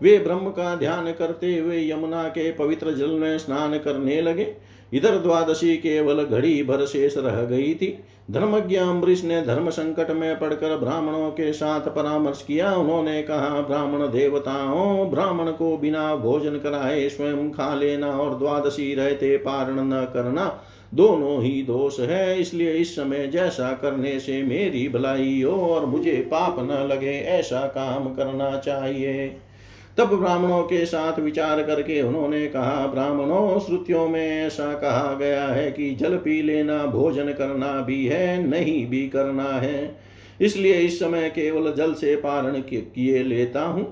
वे 0.00 0.18
ब्रह्म 0.18 0.50
का 0.50 0.74
ध्यान 0.76 1.12
करते 1.12 1.58
हुए 1.58 1.90
यमुना 1.90 2.22
के 2.28 2.50
पवित्र 2.52 2.92
जल 2.92 3.10
में 3.10 3.38
स्नान 3.38 3.78
करने 3.78 4.20
लगे। 4.22 4.54
इधर 4.92 5.18
द्वादशी 5.18 5.76
केवल 5.76 6.24
घड़ी 6.24 6.62
भर 6.62 6.86
शेष 6.86 7.16
रह 7.16 7.42
गई 7.42 7.74
थी। 7.74 7.98
धर्मज्ञ 8.30 8.76
अम्बरीश 8.76 9.22
ने 9.24 9.40
धर्म 9.42 9.68
संकट 9.70 10.10
में 10.10 10.38
पड़कर 10.38 10.76
ब्राह्मणों 10.76 11.30
के 11.30 11.52
साथ 11.52 11.80
परामर्श 11.80 12.42
किया। 12.42 12.72
उन्होंने 12.76 13.22
कहा, 13.22 13.60
ब्राह्मण 13.60 14.06
देवताओं 14.06 15.10
ब्राह्मण 15.10 15.50
को 15.50 15.76
बिना 15.76 16.14
भोजन 16.16 16.58
कराए 16.58 17.08
स्वयं 17.08 17.50
खा 17.50 17.74
लेना 17.74 18.06
और 18.06 18.38
द्वादशी 18.38 18.94
रहते 18.94 19.36
पारण 19.36 19.80
न 19.80 20.04
करना 20.14 20.60
दोनों 20.94 21.42
ही 21.42 21.62
दोष 21.62 22.00
है। 22.00 22.40
इसलिए 22.40 22.72
इस 22.72 22.96
समय 22.96 23.26
जैसा 23.26 23.72
करने 23.72 24.18
से 24.20 24.42
मेरी 24.42 24.88
भलाई 24.88 25.42
हो 25.42 25.56
और 25.66 25.86
मुझे 25.86 26.28
पाप 26.30 26.56
न 26.60 26.86
लगे, 26.88 27.18
ऐसा 27.18 27.60
काम 27.60 28.14
करना 28.14 28.56
चाहिए। 28.58 29.36
तब 29.98 30.14
ब्राह्मणों 30.14 30.62
के 30.62 30.86
साथ 30.86 31.18
विचार 31.18 31.62
करके 31.62 32.00
उन्होंने 32.02 32.46
कहा, 32.46 32.86
ब्राह्मणों, 32.86 33.60
श्रुतियों 33.60 34.08
में 34.08 34.42
ऐसा 34.46 34.72
कहा 34.74 35.14
गया 35.14 35.46
है 35.46 35.70
कि 35.72 35.90
जल 35.94 36.16
पी 36.16 36.42
लेना, 36.42 36.86
भोजन 36.86 37.32
करना 37.32 37.80
भी 37.80 38.06
है, 38.06 38.46
नहीं 38.46 38.86
भी 38.86 39.08
करना 39.08 39.50
है। 39.52 39.96
इसलिए 40.40 40.74
इस 40.74 40.98
समय 41.00 41.28
केवल 41.28 41.72
जल 41.72 41.92
से 41.94 42.16
पारण 42.16 42.60
किए 42.70 43.22
लेता 43.22 43.62
हूँ। 43.62 43.86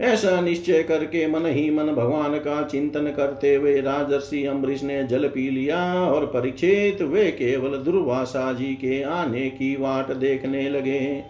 ऐसा 0.00 0.40
निश्चय 0.40 0.82
करके 0.82 1.26
मन 1.26 1.46
ही 1.46 1.70
मन 1.70 1.86
भगवान 1.86 2.34
का 2.34 2.62
चिंतन 2.62 3.06
करते 3.16 3.54
हुए 3.54 3.80
राजर्षि 3.80 4.44
अम्बरीश 4.44 4.82
ने 4.82 5.04
जल 5.04 5.28
पी 5.28 5.50
लिया 5.50 5.78
और 6.04 6.26
परीक्षित 6.26 7.02
वे 7.02 7.24
केवल 7.30 7.76
दुर्वासा 7.78 8.52
जी 8.52 8.74
के 8.74 9.02
आने 9.02 9.48
की 9.50 9.76
वाट 9.76 10.12
देखने 10.12 10.68
लगे। 10.68 11.22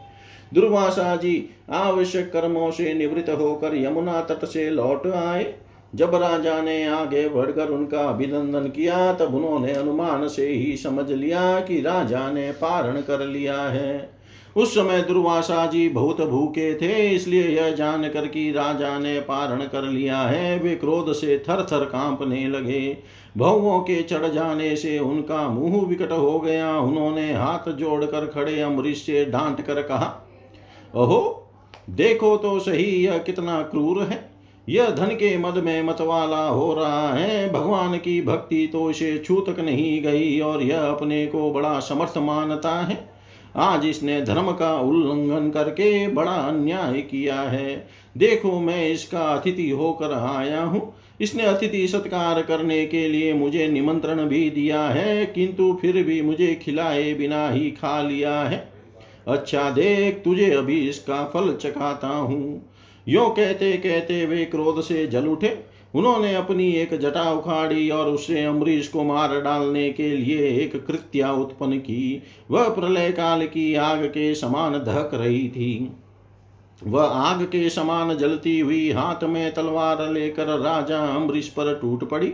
दुर्वासा 0.55 1.17
जी, 1.17 1.51
आवश्यक 1.71 2.33
कर्मों 2.33 2.71
से 2.71 2.95
निवृत्त 2.95 3.31
होकर 3.31 3.77
यमुना 3.77 4.21
तट 4.21 4.45
से 4.45 4.71
लौट 4.71 5.07
आए। 5.07 5.55
जब 5.95 6.15
राजा 6.15 6.63
ने 6.63 6.87
आगे 6.87 7.29
बढ़कर 7.29 7.69
उनका 7.69 8.01
अभिनंदन 8.01 8.69
किया, 8.69 9.13
तब 9.13 9.35
उन्होंने 9.35 9.73
अनुमान 9.73 10.29
से 10.29 10.47
ही 10.47 10.77
समझ 10.77 11.11
लिया 11.13 11.61
कि 11.61 11.81
राजा 11.81 12.31
ने 12.33 12.51
पारण 12.51 13.01
कर 13.01 13.27
लिया 13.27 13.61
है। 13.61 14.11
उस 14.57 14.75
समय 14.75 15.03
दुर्वासा 15.03 15.67
जी 15.67 15.89
बहुत 15.89 16.21
भूखे 16.21 16.75
थे, 16.75 17.11
इसलिए 17.11 17.49
यह 17.49 17.71
जानकर 17.71 18.27
कि 18.27 18.51
राजा 18.53 18.99
ने 18.99 19.21
पारण 19.21 19.61
कर 19.61 19.83
लिया 19.83 20.19
है, 20.19 20.59
वे 20.59 20.75
क्रोध 20.75 21.13
से 21.13 21.39
थर 21.49 21.67
थर 21.73 21.85
कांपने 21.85 22.49
लगे। 22.49 22.97
भवों 23.37 23.81
के 23.81 24.03
चढ़ 24.03 24.27
जाने 24.27 24.77
से 24.77 24.99
उनका 24.99 25.49
मुँह 25.49 25.87
विकट 25.87 26.13
हो 26.13 26.41
गया। 26.41 26.79
उन्होंने 26.79 27.33
हाथ 27.33 27.73
जोड़कर 27.73 28.27
खड़े 28.27 28.61
अमरीश 28.61 29.07
से 29.07 29.25
डांट 29.25 29.61
कर 29.61 29.83
कहा 29.83 30.24
ओहो, 30.97 31.49
देखो 31.91 32.37
तो 32.37 32.59
सही, 32.59 32.85
यह 33.07 33.19
कितना 33.19 33.63
क्रूर 33.63 34.03
है। 34.03 34.31
यह 34.69 34.91
धन 34.91 35.07
के 35.07 35.37
मद 35.39 35.57
में 35.59 35.83
मतवाला 35.83 36.47
हो 36.47 36.75
रहा 36.75 37.13
है। 37.15 37.53
भगवान 37.53 37.97
की 37.99 38.21
भक्ति 38.23 38.67
तो 38.67 38.91
इसे 38.91 39.17
छू 39.19 39.41
तक 39.41 39.61
नहीं 39.61 40.03
गई 40.03 40.41
और 40.41 40.63
यह 40.63 40.81
अपने 40.81 41.27
को 41.27 41.51
बड़ा 41.53 41.81
समर्थ 41.81 42.19
मानता 42.19 42.75
है। 42.81 43.09
आज 43.57 43.87
इसने 43.87 44.21
धर्म 44.23 44.51
का 44.53 44.75
उल्लंघन 44.81 45.51
करके 45.51 46.09
बड़ा 46.09 46.33
अन्याय 46.33 47.01
किया 47.01 47.41
है। 47.41 47.87
देखो, 48.19 48.61
मैं 48.61 48.89
इसका 48.89 49.21
अतिथि 49.21 49.71
होकर 49.71 50.13
आया 50.13 50.63
हूँ। 50.63 50.93
इसने 51.21 51.43
अतिथि 51.43 51.87
सत्कार 51.89 52.43
करने 52.43 52.87
के 52.87 53.09
लिए 53.09 53.33
मुझे 53.33 53.69
निमंत्रण 53.69 54.25
भी 54.25 54.51
दिया 54.51 54.83
है, 54.83 55.27
किंतु 55.27 55.79
फिर 55.83 56.03
भी 56.03 56.23
मुझे 56.23 56.55
खिलाए 56.55 57.13
बिना 57.15 57.49
ही 57.49 57.71
खा 57.71 58.01
लिया 58.03 58.41
है। 58.41 58.74
अच्छा 59.27 59.71
देख 59.71 60.23
तुझे 60.25 60.51
अभी 60.51 60.79
इसका 60.89 61.25
फल 61.25 61.53
चखाता 61.55 62.09
हूँ। 62.09 62.71
यो 63.09 63.29
कहते 63.29 63.73
कहते 63.73 64.25
वे 64.27 64.45
क्रोध 64.45 64.83
से 64.83 65.07
जल 65.07 65.27
उठे। 65.27 65.59
उन्होंने 65.95 66.35
अपनी 66.35 66.71
एक 66.73 66.95
जटा 66.99 67.31
उखाड़ी 67.33 67.91
और 67.91 68.07
उससे 68.07 68.45
अम्बरीश 68.45 68.89
को 68.89 69.05
मार 69.05 69.41
डालने 69.41 69.91
के 69.91 70.09
लिए 70.17 70.49
एक 70.63 70.77
कृत्या 70.87 71.33
उत्पन्न 71.33 71.79
की। 71.79 72.23
वह 72.51 72.69
प्रलय 72.69 73.11
काल 73.13 73.47
की 73.47 73.75
आग 73.75 74.05
के 74.05 74.35
समान 74.35 74.79
धक 74.79 75.11
रही 75.15 75.49
थी। 75.49 75.93
वह 76.83 77.03
आग 77.03 77.43
के 77.43 77.69
समान 77.71 78.17
जलती 78.17 78.59
हुई 78.61 78.91
हाथ 78.91 79.25
में 79.25 79.55
तलवार 79.55 80.09
लेकर 80.13 80.47
राजा 80.47 80.99
अम्बरीश 81.07 81.49
पर 81.49 81.75
टूट 81.75 82.09
पड़ी। 82.11 82.33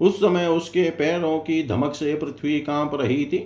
उस 0.00 0.16
समय 0.16 0.46
उसके 0.46 0.90
पैरों 0.90 1.38
की 1.38 1.62
धमक 1.62 1.94
से 1.94 2.14
पृथ्वी 2.14 2.60
काँप 2.60 2.94
रही 2.94 3.24
थी। 3.24 3.38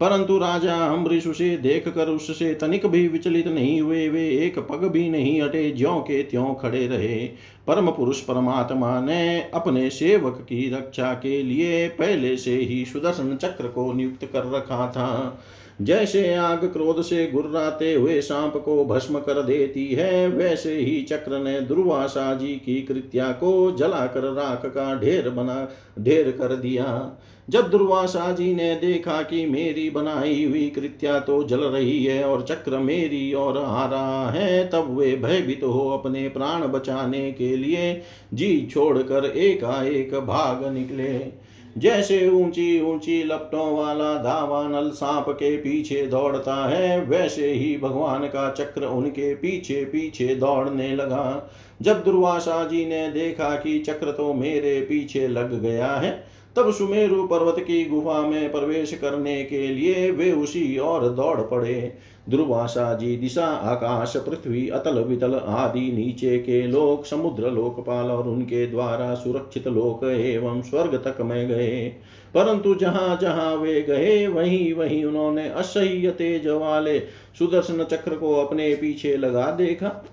परंतु 0.00 0.38
राजा 0.38 0.74
अम्बरीश 0.74 1.26
उसे 1.26 1.56
देख 1.56 1.88
कर 1.88 2.08
उससे 2.08 2.54
तनिक 2.54 2.86
भी 2.86 3.08
विचलित 3.08 3.48
नहीं 3.48 3.80
हुए। 3.80 4.08
वे 4.08 4.28
एक 4.28 4.58
पग 4.58 4.88
भी 4.88 5.08
नहीं 5.08 5.42
हटे, 5.42 5.70
ज्यो 5.70 5.94
के 6.00 6.22
त्यों 6.22 6.54
खड़े 6.54 6.86
रहे। 6.86 7.30
परम 7.66 7.90
पुरुष 7.90 8.20
परमात्मा 8.20 9.00
ने 9.00 9.50
अपने 9.54 9.90
सेवक 9.90 10.46
की 10.48 10.70
रक्षा 10.70 11.12
के 11.14 11.42
लिए 11.42 11.88
पहले 11.88 12.36
से 12.36 12.56
ही 12.56 12.84
सुदर्शन 12.84 13.36
चक्र 13.36 13.68
को 13.68 13.92
नियुक्त 13.92 14.24
कर 14.24 14.50
रखा 14.50 14.86
था। 14.90 15.38
जैसे 15.78 16.34
आग 16.34 16.64
क्रोध 16.64 17.00
से 17.02 17.26
गुर्राते 17.26 17.92
हुए 17.94 18.20
सांप 18.20 18.56
को 18.56 18.84
भस्म 18.84 19.18
कर 19.18 19.42
देती 19.42 19.86
है। 19.86 20.26
वैसे 20.28 20.74
ही 20.74 21.00
चक्र 21.02 21.38
ने 21.38 21.60
दुर्वासा 21.60 22.34
जी 22.34 22.54
की 22.56 22.80
कृत्या 22.82 23.30
को 23.32 23.70
जलाकर 23.72 24.32
राख 24.32 24.66
का 24.66 24.94
ढेर 25.00 25.28
बना, 25.30 25.68
ढेर 25.98 26.30
कर 26.30 26.56
दिया। 26.56 27.18
जब 27.48 27.68
दुर्वासा 27.70 28.30
जी 28.32 28.52
ने 28.54 28.74
देखा 28.74 29.20
कि 29.22 29.44
मेरी 29.46 29.88
बनाई 29.90 30.44
हुई 30.44 30.68
कृत्या 30.68 31.18
तो 31.20 31.42
जल 31.44 31.60
रही 31.60 32.04
है 32.04 32.22
और 32.24 32.42
चक्र 32.42 32.78
मेरी 32.78 33.32
और 33.32 33.58
आ 33.58 33.84
रहा 33.86 34.30
है, 34.30 34.68
तब 34.68 34.96
वे 34.98 35.14
भयभीत 35.16 35.60
तो 35.60 35.70
हो 35.70 35.88
अपने 35.90 36.28
प्राण 36.28 36.66
बचाने 36.68 37.30
के 37.32 37.56
लिए 37.56 38.00
जी 38.34 38.68
छोड़कर 38.70 39.32
एकाएक 39.36 40.14
भाग 40.16 40.66
निकले। 40.74 41.47
जैसे 41.78 42.28
ऊँची 42.28 42.80
ऊँची 42.82 43.22
लपटों 43.24 43.76
वाला 43.76 44.12
धावा 44.18 44.62
नल 44.68 44.90
सांप 44.90 45.28
के 45.28 45.56
पीछे 45.56 46.06
दौड़ता 46.06 46.54
है, 46.68 47.00
वैसे 47.00 47.52
ही 47.52 47.76
भगवान 47.78 48.26
का 48.26 48.50
चक्र 48.50 48.86
उनके 48.86 49.34
पीछे 49.34 49.84
पीछे 49.84 50.34
दौड़ने 50.34 50.94
लगा। 50.96 51.50
जब 51.82 52.02
दुर्वासा 52.04 52.64
जी 52.64 52.84
ने 52.86 53.06
देखा 53.08 53.54
कि 53.56 53.78
चक्र 53.78 54.12
तो 54.12 54.32
मेरे 54.34 54.80
पीछे 54.80 55.26
लग 55.28 55.60
गया 55.62 55.92
है 55.92 56.12
तब 56.58 56.72
सुमेरु 56.72 57.26
पर्वत 57.26 57.56
की 57.58 57.84
गुफा 57.84 58.22
में 58.22 58.52
प्रवेश 58.52 58.94
करने 58.94 59.44
के 59.44 59.68
लिए 59.68 60.10
वे 60.10 60.32
उसी 60.32 60.78
और 60.78 61.08
दौड़ 61.08 61.40
पड़े। 61.40 61.92
दुर्वासा 62.28 62.94
जी 62.94 63.16
दिशा, 63.16 63.46
आकाश, 63.46 64.16
पृथ्वी, 64.16 64.68
अतल, 64.68 64.98
वितल 64.98 65.34
आदि, 65.34 65.92
नीचे 65.92 66.38
के 66.38 66.66
लोक, 66.66 67.04
समुद्र 67.04 67.50
लोकपाल 67.50 68.10
और 68.10 68.28
उनके 68.28 68.66
द्वारा 68.66 69.14
सुरक्षित 69.14 69.68
लोक 69.68 70.04
एवं 70.04 70.62
स्वर्ग 70.62 70.94
तक 70.94 71.20
में 71.20 71.48
गए। 71.48 71.92
परंतु 72.34 72.74
जहाँ 72.74 73.18
जहाँ 73.22 73.56
वे 73.56 73.82
गए, 73.82 74.26
वहीं 74.26 74.74
वहीं 74.74 75.04
उन्होंने 75.04 75.48
असह्य 75.48 76.10
तेज 76.10 76.46
वाले 76.46 76.98
सुदर्शन 77.38 77.84
चक्र 77.84 78.16
को 78.16 78.34
अपने 78.34 78.74
पीछे 78.74 79.16
लगा 79.16 79.50
देखा। 79.50 80.04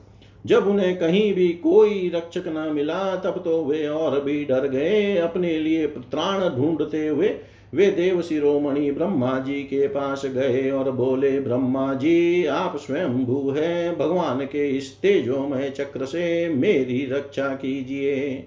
जब 0.46 0.68
उन्हें 0.68 0.98
कहीं 0.98 1.34
भी 1.34 1.48
कोई 1.48 2.12
रक्षक 2.16 2.44
न 2.48 2.72
मिला, 2.74 3.16
तब 3.16 3.42
तो 3.46 3.64
वे 3.64 3.88
और 3.88 4.22
भी 4.22 4.44
डर 4.46 4.68
गए। 4.68 5.18
अपने 5.18 5.60
लिए 5.60 5.88
त्राण 5.88 6.50
ढूंढते 6.50 7.08
हुए 7.08 7.36
वे 7.74 7.86
देव 7.88 8.22
शिरोमणि 8.22 8.92
ब्रह्मा 8.92 9.40
जी 9.40 9.62
के 9.64 9.88
पास 9.88 10.26
गए 10.26 10.70
और 10.72 10.92
बोले, 10.92 11.40
ब्रह्मा 11.40 11.94
जी, 11.94 12.46
आप 12.46 12.78
स्वयं 12.78 13.26
भू 13.26 13.50
है। 13.50 13.96
भगवान 13.96 14.40
के 14.46 14.68
इस 14.70 14.98
तेजोमय 15.02 15.70
चक्र 15.70 16.06
से 16.06 16.50
मेरी 16.50 17.06
रक्षा 17.06 17.48
कीजिए। 17.48 18.44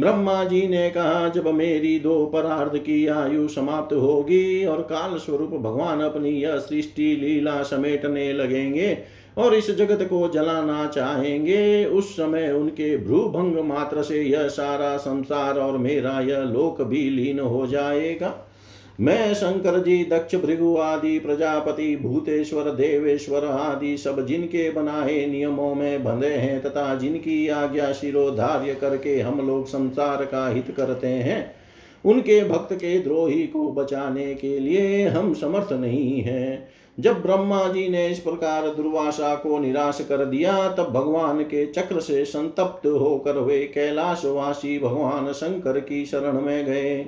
ब्रह्मा 0.00 0.44
जी 0.44 0.66
ने 0.68 0.90
कहा, 0.90 1.28
जब 1.28 1.48
मेरी 1.48 1.98
दो 1.98 2.26
परार्ध 2.26 2.78
की 2.78 3.06
आयु 3.06 3.48
समाप्त 3.48 3.92
होगी 3.92 4.64
और 4.64 4.82
काल 4.82 5.18
स्वरूप 5.18 5.50
भगवान 5.50 6.00
अपनी 6.00 6.30
यह 6.30 6.56
सृष्टि 6.56 7.16
लीला 7.16 7.62
समेटने 7.62 8.32
लगेंगे 8.32 8.98
और 9.36 9.54
इस 9.54 9.70
जगत 9.70 10.02
को 10.02 10.28
जलाना 10.28 10.86
चाहेंगे। 10.86 11.84
उस 11.84 12.12
समय 12.12 12.50
उनके 12.50 12.96
भ्रूभंग 12.96 13.58
मात्र 13.58 14.02
से 14.02 14.22
यह 14.22 14.48
सारा 14.48 14.96
संसार 14.96 15.58
और 15.58 15.78
मेरा 15.78 16.20
यह 16.20 16.38
लोक 16.38 16.82
भी 16.82 17.08
लीन 17.10 17.40
हो 17.40 17.66
जाएगा। 17.66 18.34
मैं 19.00 19.34
शंकर 19.34 19.78
जी, 19.82 20.04
दक्ष 20.04 20.34
भृगु 20.34 20.76
आदि, 20.76 21.18
प्रजापति, 21.18 21.96
भूतेश्वर, 21.96 22.70
देवेश्वर 22.70 23.44
आदि 23.44 23.96
सब 23.96 24.26
जिनके 24.26 24.70
बनाए 24.70 25.26
नियमों 25.26 25.74
में 25.74 26.04
बंधे 26.04 26.34
हैं 26.34 26.60
तथा 26.62 26.94
जिनकी 26.94 27.48
आज्ञा 27.48 27.92
शिरोधार्य 27.92 28.74
करके 28.74 29.18
हम 29.20 29.46
लोग 29.46 29.66
संसार 29.66 30.24
का 30.24 30.48
हित 30.48 30.74
करते 30.76 31.06
हैं, 31.06 31.54
उनके 32.04 32.42
भक्त 32.44 32.74
के 32.74 32.98
द्रोही 32.98 33.46
को 33.46 33.70
बचाने 33.72 34.34
के 34.34 34.58
लिए 34.58 35.08
हम 35.08 35.34
समर्थ 35.34 35.72
नहीं 35.72 36.20
है। 36.20 36.68
जब 36.98 37.22
ब्रह्मा 37.22 37.68
जी 37.68 37.88
ने 37.88 38.06
इस 38.08 38.18
प्रकार 38.18 38.68
दुर्वासा 38.68 39.34
को 39.34 39.58
निराश 39.58 40.00
कर 40.08 40.24
दिया, 40.24 40.68
तब 40.68 40.90
भगवान 40.90 41.42
के 41.42 41.66
चक्र 41.66 42.00
से 42.00 42.24
संतप्त 42.24 42.86
होकर 42.86 43.38
वे 43.38 43.58
कैलाशवासी 43.64 44.78
भगवान 44.78 45.32
शंकर 45.32 45.80
की 45.80 46.04
शरण 46.06 46.40
में 46.40 46.64
गए। 46.66 47.04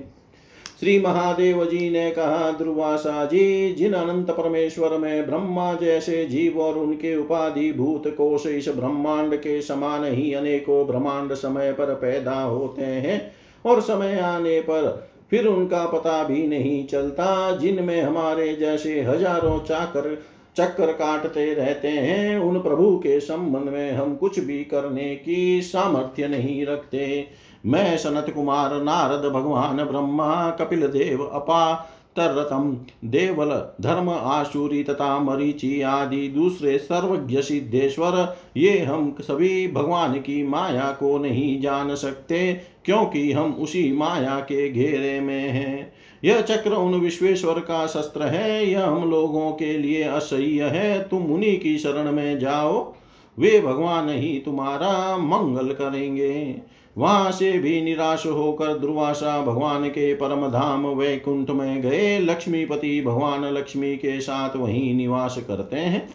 श्री 0.80 0.98
महादेव 1.00 1.64
जी 1.64 1.90
ने 1.90 2.10
कहा, 2.10 2.50
दुर्वासा 2.50 3.24
जी, 3.24 3.72
जिन 3.72 3.92
अनंत 3.92 4.30
परमेश्वर 4.30 4.96
में 4.98 5.26
ब्रह्मा 5.26 5.72
जैसे 5.74 6.24
जीव 6.24 6.60
और 6.60 6.78
उनके 6.78 7.16
उपाधि 7.16 7.72
भूत 7.72 8.08
कोश 8.08 8.46
इस 8.46 8.68
ब्रह्मांड 8.68 9.36
के 9.36 9.60
समान 9.62 10.04
ही 10.04 10.32
अनेकों 10.34 10.86
ब्रह्मांड 10.86 11.34
समय 11.34 11.72
पर 11.72 11.94
पैदा 11.94 12.40
होते 12.42 12.82
हैं 12.82 13.20
और 13.64 13.80
समय 13.80 14.18
आने 14.18 14.60
पर 14.60 15.13
फिर 15.30 15.46
उनका 15.46 15.86
पता 15.86 16.24
भी 16.24 16.46
नहीं 16.46 16.86
चलता, 16.86 17.56
जिनमें 17.56 18.02
हमारे 18.02 18.54
जैसे 18.56 19.00
हज़ारों 19.02 19.58
चाकर, 19.60 20.22
चक्कर 20.56 20.92
काटते 20.92 21.54
रहते 21.54 21.88
हैं, 21.88 22.38
उन 22.38 22.60
प्रभु 22.60 22.96
के 22.96 23.20
संबंध 23.20 23.68
में 23.68 23.92
हम 23.92 24.14
कुछ 24.16 24.40
भी 24.40 24.64
करने 24.64 25.16
की 25.16 25.62
सामर्थ्य 25.62 26.28
नहीं 26.28 26.66
रखते। 26.66 27.26
मैं 27.66 27.96
सनत 27.96 28.30
कुमार, 28.34 28.74
नारद, 28.82 29.32
भगवान, 29.32 29.76
ब्रह्मा, 29.76 30.50
कपिल 30.50 30.86
देव, 30.86 31.24
अपा 31.24 31.90
तरतम 32.16 32.76
देवल, 33.04 33.48
धर्म, 33.80 34.10
आशुरी 34.10 34.82
तथा 34.84 35.18
मरीचि 35.18 35.82
आदि 35.82 36.28
दूसरे 36.28 36.78
सर्वज्ञ 36.78 37.42
सिद्धेश्वर, 37.42 38.36
ये 38.56 38.78
हम 38.78 39.16
सभी 39.20 39.68
भगवान 39.68 40.14
की 40.14 40.46
माया 40.46 40.90
को 40.90 41.18
नहीं 41.18 41.60
जान 41.60 41.94
सकते, 41.94 42.60
क्योंकि 42.84 43.32
हम 43.32 43.52
उसी 43.52 43.92
माया 43.92 44.40
के 44.40 44.70
घेरे 44.70 45.20
में 45.20 45.48
हैं। 45.48 45.92
यह 46.24 46.40
चक्र 46.40 46.70
उन 46.70 46.94
विश्वेश्वर 46.94 47.54
का 47.54 47.86
शस्त्र 47.86 48.22
है, 48.22 48.70
यह 48.70 48.86
हम 48.86 49.10
लोगों 49.10 49.52
के 49.52 49.78
लिए 49.78 50.02
असह्य 50.02 50.64
है, 50.64 51.08
तुम 51.08 51.22
उन्हीं 51.22 51.60
की 51.60 51.78
शरण 51.78 52.12
में 52.12 52.38
जाओ, 52.38 52.94
वे 53.38 53.60
भगवान 53.60 54.08
ही 54.08 54.42
तुम्हारा 54.44 55.16
मंगल 55.16 55.68
करेंगे। 55.72 56.60
वहाँ 56.98 57.32
से 57.32 57.52
भी 57.52 57.82
निराश 57.82 58.26
होकर 58.26 58.78
दुर्वासा 58.78 59.42
भगवान 59.42 59.88
के 59.88 60.14
परम 60.14 60.48
धाम 60.48 60.86
वैकुंठ 60.86 61.50
में 61.50 61.82
गए। 61.82 62.18
लक्ष्मीपति 62.18 63.00
भगवान 63.00 63.44
लक्ष्मी 63.44 63.96
के 63.96 64.20
साथ 64.20 64.56
वहीं 64.56 64.94
निवास 64.94 65.38
करते 65.48 65.76
हैं। 65.76 66.14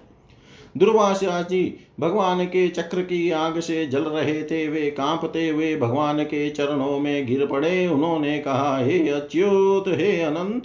दुर्वासा 0.78 1.42
जी 1.42 1.76
भगवान 2.00 2.46
के 2.46 2.68
चक्र 2.68 3.02
की 3.02 3.32
आग 3.32 3.60
से 3.60 3.86
जल 3.86 4.02
रहे 4.02 4.44
थे। 4.44 4.68
वे 4.68 4.92
कांपते 4.92 5.50
हुए 5.50 5.76
भगवान 5.76 6.24
के 6.24 6.50
चरणों 6.50 7.00
में 7.00 7.28
गिर 7.28 7.46
पड़े। 7.46 7.88
उन्होंने 7.88 8.40
कहा, 8.40 8.78
हे 8.78 9.10
अच्युत, 9.10 9.88
हे 9.88 10.22
अनंत, 10.22 10.64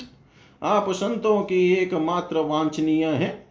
आप 0.62 0.90
संतों 0.90 1.42
की 1.42 1.72
एकमात्र 1.72 2.38
वांछनीय 2.38 3.06
है। 3.06 3.43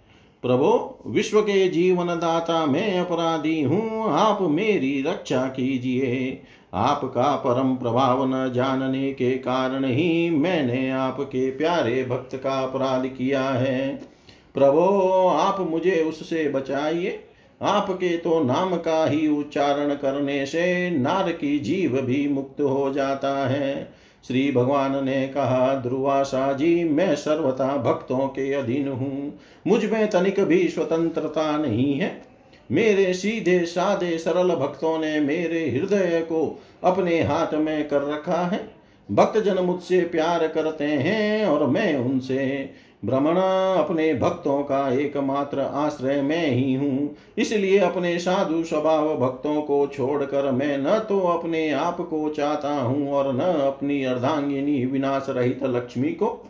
प्रभो 0.43 0.99
विश्व 1.07 1.41
के 1.41 1.67
जीवन 1.67 2.07
दाता 2.07 2.65
मैं 2.65 2.99
अपराधी 2.99 3.61
हूँ, 3.61 4.11
आप 4.11 4.41
मेरी 4.41 5.01
रक्षा 5.01 5.47
कीजिए। 5.47 6.41
आपका 6.73 7.35
परम 7.35 7.75
प्रभाव 7.75 8.25
न 8.27 8.51
जानने 8.53 9.13
के 9.13 9.31
कारण 9.31 9.85
ही 9.85 10.29
मैंने 10.29 10.89
आपके 10.91 11.49
प्यारे 11.51 12.05
भक्त 12.05 12.35
का 12.35 12.59
अपराध 12.59 13.07
किया 13.07 13.43
है। 13.43 13.95
प्रभो, 14.53 15.27
आप 15.27 15.59
मुझे 15.59 16.03
उससे 16.03 16.49
बचाइए। 16.49 17.19
आपके 17.61 18.17
तो 18.17 18.43
नाम 18.43 18.75
का 18.75 19.05
ही 19.05 19.27
उच्चारण 19.27 19.95
करने 19.95 20.45
से 20.45 20.89
नार 20.89 21.31
की 21.31 21.59
जीव 21.59 22.01
भी 22.01 22.27
मुक्त 22.27 22.61
हो 22.61 22.91
जाता 22.93 23.47
है। 23.47 24.02
श्री 24.27 24.51
भगवान 24.51 25.05
ने 25.05 25.27
कहा 25.27 25.75
ध्रुवाशा 25.75 26.53
जी 26.53 26.83
मैं 26.83 27.15
सर्वथा 27.15 27.77
भक्तों 27.77 28.27
के 28.27 28.53
अधीन 28.53 28.87
हूँ। 28.87 29.39
मुझमें 29.67 30.09
तनिक 30.09 30.39
भी 30.39 30.67
स्वतंत्रता 30.67 31.57
नहीं 31.57 31.93
है। 31.93 32.23
मेरे 32.71 33.13
सीधे, 33.13 33.65
साधे, 33.65 34.17
सरल 34.17 34.55
भक्तों 34.55 34.99
ने 34.99 35.19
मेरे 35.19 35.69
हृदय 35.69 36.21
को 36.21 36.61
अपने 36.83 37.21
हाथ 37.21 37.53
में 37.53 37.87
कर 37.87 38.01
रखा 38.01 38.41
है। 38.41 38.69
भक्त 39.11 39.39
जन 39.39 39.63
मुझसे 39.63 40.01
प्यार 40.01 40.47
करते 40.47 40.83
हैं 40.83 41.45
और 41.45 41.67
मैं 41.67 41.95
उनसे 41.95 42.69
भ्रमण 43.05 43.37
अपने 43.77 44.13
भक्तों 44.13 44.61
का 44.63 44.89
एकमात्र 44.93 45.59
आश्रय 45.59 46.21
मैं 46.21 46.47
ही 46.47 46.73
हूँ। 46.73 47.15
इसलिए 47.37 47.79
अपने 47.79 48.19
साधु 48.19 48.63
स्वभाव 48.63 49.15
भक्तों 49.17 49.61
को 49.61 49.87
छोड़कर 49.87 50.51
मैं 50.51 50.77
न 50.77 50.99
तो 50.99 51.19
अपने 51.19 51.71
आप 51.71 51.97
को 52.01 52.29
चाहता 52.29 52.73
हूँ 52.73 53.11
और 53.11 53.33
न 53.35 53.39
अपनी 53.39 54.03
अर्धांगिनी 54.03 54.85
विनाश 54.85 55.25
रहित 55.29 55.63
लक्ष्मी 55.63 56.09
को। 56.09 56.49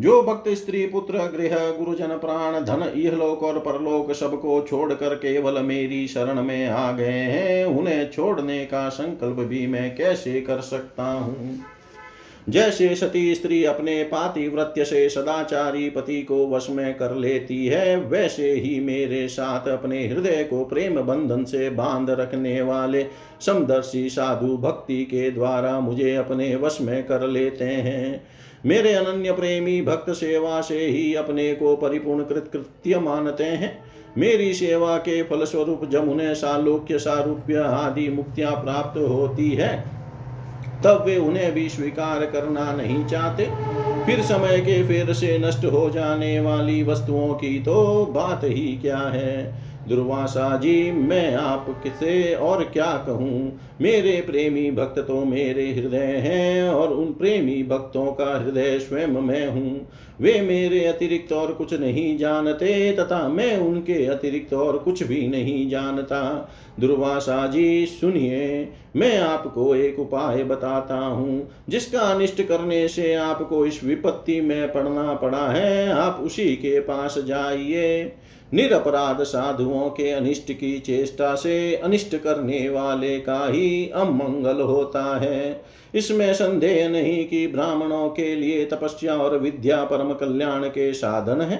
जो 0.00 0.22
भक्त, 0.22 0.48
स्त्री, 0.48 0.86
पुत्र, 0.86 1.18
गृह, 1.18 1.70
गुरुजन, 1.70 2.08
प्राण, 2.08 2.64
धन, 2.64 2.92
इहलोक 2.96 3.42
और 3.42 3.58
परलोक 3.58 4.12
सबको 4.12 4.60
छोड़कर 4.60 5.14
केवल 5.14 5.62
मेरी 5.62 6.08
शरण 6.08 6.42
में 6.42 6.68
आ 6.68 6.92
गए 6.92 7.12
हैं, 7.12 7.64
उन्हें 7.64 8.10
छोड़ने 8.10 8.64
का 8.66 8.88
संकल्प 8.88 9.36
भी 9.36 9.66
मैं 9.66 9.96
कैसे 9.96 10.40
कर 10.40 10.60
सकता 10.60 11.04
हूँ? 11.04 11.58
जैसे 12.48 12.94
सती 12.94 13.34
स्त्री 13.34 13.64
अपने 13.64 14.02
पातिव्रत्य 14.02 14.84
से 14.84 15.08
सदाचारी 15.08 15.90
पति 15.90 16.22
को 16.22 16.50
वश 16.50 16.70
में 16.70 16.94
कर 16.94 17.14
लेती 17.14 17.66
है, 17.66 17.96
वैसे 17.96 18.52
ही 18.52 18.80
मेरे 18.80 19.28
साथ 19.28 19.68
अपने 19.68 20.08
हृदय 20.08 20.44
को 20.44 20.64
प्रेम 20.64 21.00
बंधन 21.00 21.44
से 21.44 21.70
बाँध 21.70 22.10
रखने 22.10 22.62
वाले 22.62 23.06
समदर्शी 23.40 24.08
साधु 24.08 24.56
भक्ति 24.56 25.04
के 25.04 25.30
द्वारा 25.30 25.80
मुझे 25.80 26.14
अपने 26.14 26.56
वश 26.56 26.78
में 26.80 27.06
कर 27.06 27.26
लेते 27.26 27.64
हैं। 27.64 28.26
मेरे 28.66 28.92
अनन्य 28.92 29.32
प्रेमी 29.32 29.82
भक्त 29.82 30.10
सेवा 30.10 30.60
से 30.60 30.78
ही 30.78 31.14
अपने 31.14 31.54
को 31.54 31.76
परिपूर्ण 31.76 32.24
कृत 32.24 32.50
कृत्य 32.52 32.98
मानते 32.98 33.44
हैं। 33.44 33.84
मेरी 34.18 34.54
सेवा 34.54 34.96
के 34.96 35.22
फलस्वरूप 35.22 35.94
उन्हें 35.94 36.34
सालोक्य 36.34 36.98
सारूप्य 36.98 37.56
आदि 37.56 38.08
मुक्तियाँ 38.08 38.52
प्राप्त 38.52 39.00
होती 39.00 39.50
है। 39.50 39.97
तब 40.82 41.02
वे 41.06 41.16
उन्हें 41.16 41.52
भी 41.52 41.68
स्वीकार 41.68 42.26
करना 42.26 42.72
नहीं 42.72 43.04
चाहते। 43.06 43.46
फिर 44.06 44.22
समय 44.22 44.60
के 44.60 44.82
फेर 44.84 45.12
से 45.12 45.38
नष्ट 45.38 45.64
हो 45.64 45.90
जाने 45.90 46.40
वाली 46.40 46.82
वस्तुओं 46.82 47.34
की 47.34 47.58
तो 47.60 48.06
बात 48.06 48.44
ही 48.44 48.76
क्या 48.78 48.98
है? 48.98 49.52
दुर्वासा 49.88 50.56
जी, 50.56 50.92
मैं 50.92 51.34
आप 51.34 51.66
किसे 51.82 52.34
और 52.34 52.64
क्या 52.64 52.92
कहूँ? 52.96 53.58
मेरे 53.82 54.20
प्रेमी 54.20 54.70
भक्त 54.70 54.98
तो 54.98 55.24
मेरे 55.24 55.66
हृदय 55.72 56.12
हैं 56.24 56.70
और 56.70 56.92
उन 56.92 57.12
प्रेमी 57.12 57.62
भक्तों 57.62 58.06
का 58.12 58.38
हृदय 58.44 58.78
स्वयं 58.78 59.20
मैं 59.22 59.46
हूँ। 59.48 59.88
वे 60.20 60.40
मेरे 60.40 60.84
अतिरिक्त 60.84 61.32
और 61.32 61.52
कुछ 61.52 61.74
नहीं 61.74 62.16
जानते 62.18 62.92
तथा 62.92 63.28
मैं 63.28 63.56
उनके 63.56 64.04
अतिरिक्त 64.06 64.54
और 64.54 64.78
कुछ 64.78 65.02
भी 65.02 65.26
नहीं 65.28 65.68
जानता। 65.70 66.22
दुर्वासा 66.80 67.46
जी, 67.46 67.86
सुनिए, 67.86 68.68
मैं 68.96 69.18
आपको 69.18 69.74
एक 69.74 69.98
उपाय 69.98 70.44
बताता 70.44 70.96
हूँ। 70.96 71.50
जिसका 71.68 72.00
अनिष्ट 72.00 72.42
करने 72.42 72.86
से 72.88 73.14
आपको 73.14 73.66
इस 73.66 73.84
विपत्ति 73.84 74.40
में 74.40 74.72
पड़ना 74.72 75.12
पड़ा 75.14 75.48
है, 75.48 75.90
आप 75.92 76.22
उसी 76.24 76.54
के 76.56 76.80
पास 76.80 77.18
जाइए। 77.18 78.12
निरपराध 78.54 79.22
साधुओं 79.22 79.88
के 79.90 80.10
अनिष्ट 80.10 80.52
की 80.52 80.78
चेष्टा 80.78 81.34
से 81.34 81.74
अनिष्ट 81.74 82.16
करने 82.16 82.68
वाले 82.68 83.18
का 83.20 83.46
ही 83.48 83.67
अमंगल 83.94 84.60
होता 84.62 85.04
है। 85.18 85.60
इसमें 85.94 86.32
संदेह 86.34 86.88
नहीं 86.88 87.24
कि 87.28 87.46
ब्राह्मणों 87.46 88.08
के 88.10 88.34
लिए 88.34 88.64
तपस्या 88.66 89.16
और 89.16 89.38
विद्या 89.38 89.82
परम 89.84 90.12
कल्याण 90.14 90.64
के 90.68 90.92
साधन 90.94 91.40
है, 91.40 91.56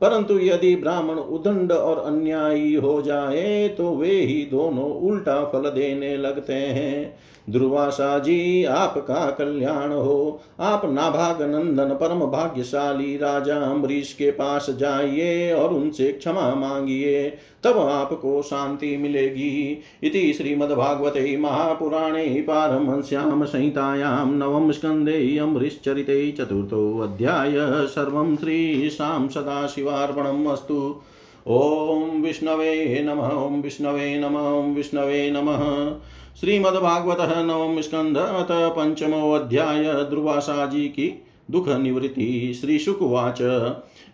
परंतु 0.00 0.38
यदि 0.38 0.74
ब्राह्मण 0.76 1.14
उदंड 1.14 1.72
और 1.72 1.98
अन्यायी 2.04 2.74
हो 2.74 3.00
जाए 3.02 3.68
तो 3.68 3.90
वे 3.90 4.10
ही 4.12 4.42
दोनों 4.50 4.90
उल्टा 5.02 5.42
फल 5.44 5.70
देने 5.70 6.16
लगते 6.16 6.54
हैं। 6.54 7.14
दुर्वासा 7.50 8.18
जी 8.18 8.64
आपका 8.64 9.30
कल्याण 9.30 9.92
हो। 9.92 10.40
आप 10.60 10.82
नाभाग 10.84 11.42
नंदन, 11.42 11.84
परम 11.84 12.20
भाग्यशाली 12.20 13.16
राजा 13.16 13.56
अम्बरीश 13.56 14.12
के 14.12 14.30
पास 14.30 14.70
जाइए 14.70 15.52
और 15.52 15.74
उनसे 15.74 16.12
क्षमा 16.12 16.54
मांगिए, 16.54 17.32
तब 17.64 17.78
आपको 17.78 18.42
शांति 18.42 18.96
मिलेगी। 18.96 19.78
इति 20.02 20.32
श्रीमद्भागवते 20.32 21.36
महापुराणे 21.36 22.44
पारमहंस्यां 22.48 23.46
संहितायां 23.46 24.32
नवम 24.32 24.72
स्कन्धे 24.72 25.38
अम्बरीश्चरिते 25.38 26.32
चतुर्थोऽध्याय 26.32 27.52
सर्वं 27.86 28.36
श्रीशां 28.36 29.28
सदाशिवार्पणम् 29.28 30.46
अस्तु। 30.46 31.00
ॐ 31.48 32.22
विष्णवे 32.22 33.04
नमः, 33.08 33.28
ॐ 33.28 33.62
विष्णवे 33.62 34.20
नमः, 34.20 34.48
ॐ 34.48 34.74
विष्णवे 34.74 35.30
नमः। 35.30 35.96
श्रीमद्भागवत 36.40 37.16
नवम 37.20 37.80
स्कंध 37.80 38.16
अतः 38.16 38.68
पंचमो 38.68 39.32
अध्याय 39.32 39.84
ध्रुवासा 39.84 40.66
जी 40.66 40.88
की 40.88 41.24
दुख 41.50 41.68
निवृत्ति। 41.68 42.58
श्री 42.60 42.78
शुकुवाच 42.78 43.40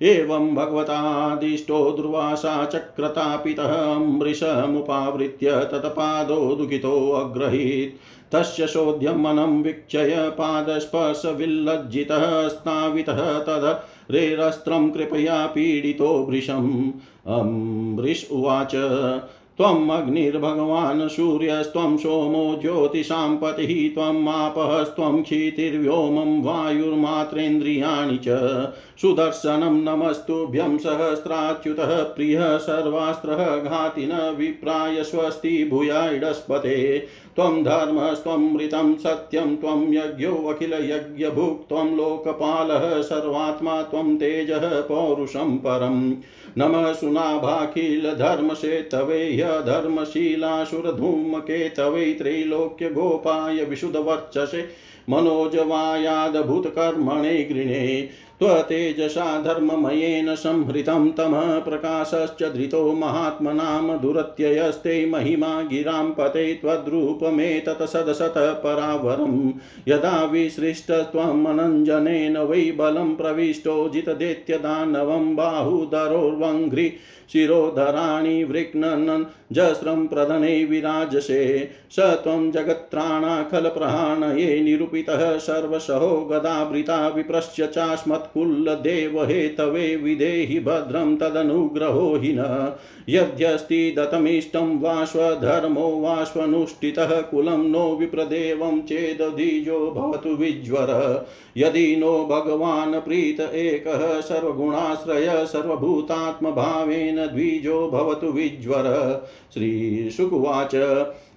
एवं 0.03 0.55
भगवतादिष्टो 0.55 1.91
दुर्वासा 1.91 2.65
चक्रतापितः 2.65 3.95
अम्बृशमुपावृत्य 3.95 5.51
तत्पादो 5.51 6.55
दुःखितोऽग्रहीत् 6.55 8.33
तस्य 8.33 8.67
शोध्यं 8.67 9.15
मनं 9.15 9.63
वीक्षय 9.63 10.31
पादस्पर्शविल्लज्जितः 10.31 12.49
स्नावितः 12.49 13.39
तद 13.39 13.83
रेरस्त्रं 14.11 14.91
कृपया 14.91 15.47
पीडितो 15.47 16.27
वृषम् 16.31 16.91
अम्बृश 17.27 18.29
उवाच। 18.33 18.73
त्वम् 19.59 19.91
अग्निर्भगवान् 19.91 21.09
सूर्यस्त्वं 21.09 21.97
सोमो 21.97 22.59
ज्योतिषां 22.63 23.37
पतिः 23.37 23.95
त्वम् 23.95 24.29
आपस्त्वं 24.29 25.23
क्षितिर्व्योमं 25.23 26.43
वायुर्मात्रेन्द्रियाणि 26.43 28.17
च। 28.17 28.29
सुदर्शनं 29.03 29.85
नमस्तुभ्यं 29.85 30.79
सहस्राच्युतः, 30.79 32.03
प्रियः 32.03 32.59
सर्वास्त्रः 32.59 33.57
घातिन 33.57 34.37
विप्राय 34.39 35.05
स्वस्ति 35.05 35.65
भूयाइडस्पते 35.65 37.07
त्वं 37.39 37.65
धर्मस्त्वमृतं 37.65 38.97
सत्यं 38.97 39.57
त्वं 39.57 39.95
यज्ञोऽखिलयज्ञभुक् 39.95 41.69
त्वं 41.69 41.97
लोकपालः 41.97 43.03
सर्वात्मा 43.03 43.83
त्वं 43.83 44.17
तेजः 44.17 44.81
पौरुषं 44.81 45.59
परम् 45.59 46.15
नमः 46.59 46.93
सुनाभाखिलधर्मसेतवे 46.93 49.35
ह्यधर्मशीलासुरधूमकेतवै 49.35 52.13
त्रैलोक्यगोपाय 52.13 53.65
विशुद्धवर्चसे 53.65 54.69
मनोजवायादभूतकर्मणे 55.11 57.43
गृणे। 57.43 58.09
त्वतेजसा 58.41 59.43
धर्ममयेन 59.43 60.35
संहृतं 60.35 61.11
तमः 61.11 61.59
प्रकाशश्च 61.59 62.55
धृतो 62.55 62.93
महात्मनां 62.93 63.99
दुरत्ययस्ते 63.99 65.07
महिमा 65.07 65.63
गिरां 65.63 66.11
पते 66.11 66.55
त्वद्रूपमेतत् 66.55 67.83
सदसतः 67.83 68.53
परावरम् 68.53 69.53
यदा 69.89 70.25
विसृष्टत्वमनञ्जनेन 70.25 72.37
वै 72.37 72.75
बलं 72.77 73.17
प्रविष्टो 73.17 73.89
जितदेत्यदानवं 73.89 75.37
बाहुदरोर्वङ्घ्रि 75.37 76.93
शिरोधराणि 77.33 78.45
वृक्नन् 78.45 79.25
जस्रं 79.53 80.07
प्रधने 80.07 80.65
विराजसे। 80.65 81.71
स 81.91 82.01
त्वं 82.01 82.51
जगत्त्राणाखलप्रहाणये 82.51 84.61
निरूपितः 84.61 85.39
सर्वसहो 85.39 86.29
गदावृता 86.33 87.09
विप्रश्य 87.09 87.67
चास्मत्कुलदेवहेतवे 88.37 89.97
विदेहि 89.97 90.61
भद्रं 90.61 91.17
तदनुग्रहो 91.17 92.17
हि 92.17 92.33
न 92.33 92.73
यद्यस्ति 93.09 93.95
दत्तमिष्टं 93.99 94.81
वा 94.81 95.05
स्वधर्मो 95.05 95.89
वा 95.89 96.25
कुलं 97.11 97.71
नो 97.71 97.97
विप्रदेवं 97.97 98.81
चेदधीजो 98.83 99.91
भवतु 99.91 100.29
विज्वर। 100.29 101.27
यदि 101.57 101.97
नो 101.97 102.25
भगवान् 102.25 102.95
प्रीत 102.95 103.41
एकः 103.41 104.21
सर्वगुणाश्रय 104.21 105.47
सर्वभूतात्मभावेन 105.47 107.27
द्विजो 107.27 107.91
भवतु 107.91 108.27
विज्वर। 108.27 108.85
श्रीशुकुवाच। 109.55 110.75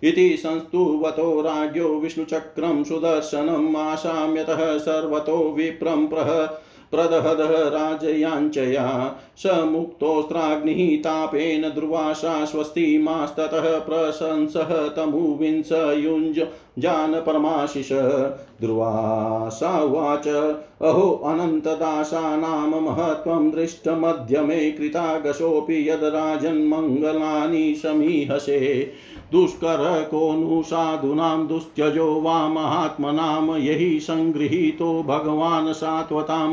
इति 0.04 0.38
संस्तुवतो 0.38 1.42
राज्ञो 1.42 1.88
विष्णुचक्रं 1.88 2.84
सुदर्शनम् 2.84 3.76
आशाम्यतः 3.76 4.78
सर्वतो 4.78 5.54
विप्रं 5.58 6.08
प्रह 6.08 6.58
प्रदहदः 6.92 7.70
राजयाञ्चया 7.70 9.18
स 9.38 9.64
मुक्तोऽस्त्राग्निः 9.66 10.98
तापेन 10.98 11.70
ध्रुवाशा 11.70 12.46
स्वस्तिमास्ततः 12.46 13.80
प्रशंसः 13.80 14.88
तमुविंस 14.88 15.70
युञ्ज 15.72 16.48
जान 16.80 17.14
परमाशिष 17.14 17.90
ध्रुवासा 18.62 19.82
उवाच, 19.84 20.28
अहो 20.82 21.12
अनन्तदासानां 21.26 22.82
महत्त्वं 22.82 23.52
दृष्टमध्य 23.52 24.42
मे 24.42 24.72
कृतागशोऽपि 24.72 25.90
यद् 25.90 26.04
राजन्मङ्गलानि 26.04 27.76
समीहसे। 27.76 28.92
दुष्कर 29.32 30.08
को 30.12 30.34
नु 30.36 30.64
साधूनां 30.64 31.48
दुस्त्यजो 31.48 32.22
वा 32.22 32.48
महात्मनां 32.48 33.60
यही 33.60 34.00
सङ्गृहीतो 34.00 35.04
भगवान् 35.04 35.74
सात्वतां 35.74 36.50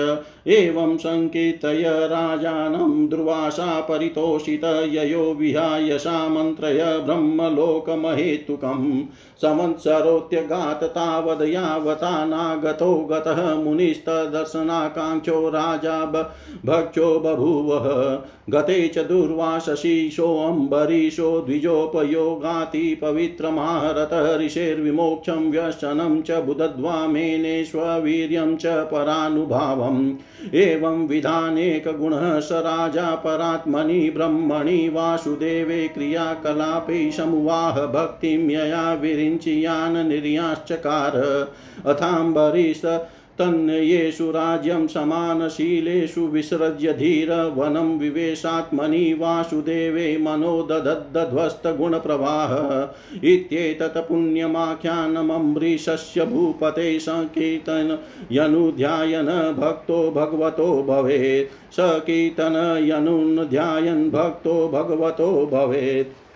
एवं 0.46 0.96
सङ्कीर्तय 0.96 1.82
राजानं 1.86 3.08
दुर्वासा 3.08 3.80
परितोषित। 3.80 4.64
ययो 4.64 5.34
विहाय 5.34 5.98
सामन्त्रय 5.98 6.98
ब्रह्मलोकमहेतुकम्। 7.06 9.02
संवत्सरोत्यगात् 9.42 10.84
तावद् 10.84 11.42
गतः 13.10 13.54
मुनिस्तदर्शनाकाङ्क्षो 13.54 15.48
राजा 15.48 16.24
भक्षो 16.66 17.18
बभूवः। 17.18 18.18
गते 18.50 18.88
च 18.88 18.98
दुर्वासशीशोऽम्बरीशो 18.98 21.40
द्विजोपयोगाति 21.40 22.98
पवित्रमाहरतः 23.02 24.36
ऋषेर्विमोक्षं 24.36 25.50
व्यसनं 25.50 26.22
च 26.22 26.30
बुदध्वा 26.30 27.06
मेनेष्ववीर्यं 27.06 28.56
च 28.56 28.66
परानुभावम्। 28.66 30.12
एवं 30.54 31.06
विधानेकगुणः 31.06 32.40
स 32.40 32.48
राजा 32.52 33.14
परात्मनि 33.14 34.12
ब्रह्मणि 34.16 34.88
वासुदेवे 34.88 35.88
क्रियाकलापे 35.88 37.10
समुवाह 37.10 37.86
भक्तिं 37.86 38.50
यया 38.50 38.94
विरिञ्चियान् 39.28 40.08
निर्याश्चकार 40.08 41.46
अथाम्बरीश 41.86 42.82
तन्येषु 43.38 44.30
राज्यं 44.30 44.86
समानशीलेषु 44.86 46.20
विसृज्य 46.20 46.92
धीर 46.92 47.52
वनं 47.56 47.98
विवेशात्मनि 47.98 49.14
वासुदेवे 49.14 50.18
मनो 50.18 50.62
दधध्वस्तगुणप्रवाह 50.62 53.28
इत्येतत् 53.28 53.98
पुण्यमाख्यानमम्बरीशस्य 53.98 56.24
भूपते 56.24 57.00
सकीर्तन 57.00 57.98
यनुध्यायन 58.32 59.56
भक्तो 59.58 60.10
भगवतो 60.10 60.82
भवेत्। 60.82 61.74
सकीर्तन 61.74 62.84
यनुध्यायन् 62.88 64.10
भक्तो 64.10 64.68
भगवतो 64.68 65.50
भवेत्। 65.52 66.27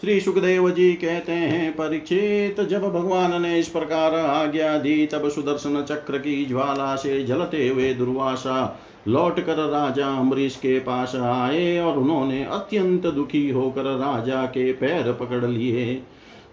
श्री 0.00 0.20
सुखदेव 0.20 0.70
जी 0.70 0.92
कहते 0.92 1.32
हैं, 1.32 1.72
परीक्षित, 1.72 2.60
जब 2.60 2.82
भगवान 2.82 3.42
ने 3.42 3.58
इस 3.58 3.68
प्रकार 3.68 4.14
आज्ञा 4.14 4.78
दी, 4.78 5.06
तब 5.06 5.28
सुदर्शन 5.28 5.82
चक्र 5.82 6.18
की 6.18 6.44
ज्वाला 6.44 6.96
से 6.96 7.24
जलते 7.24 7.68
हुए 7.68 7.94
दुर्वासा 7.94 8.80
लौट 9.08 9.40
कर 9.40 9.56
राजा 9.56 10.08
अम्बरीश 10.08 10.56
के 10.56 10.78
पास 10.78 11.14
आए 11.14 11.78
और 11.78 11.98
उन्होंने 11.98 12.44
अत्यंत 12.44 13.06
दुखी 13.06 13.50
होकर 13.50 13.82
राजा 13.82 14.44
के 14.46 14.72
पैर 14.72 15.12
पकड़ 15.12 15.44
लिए। 15.44 16.02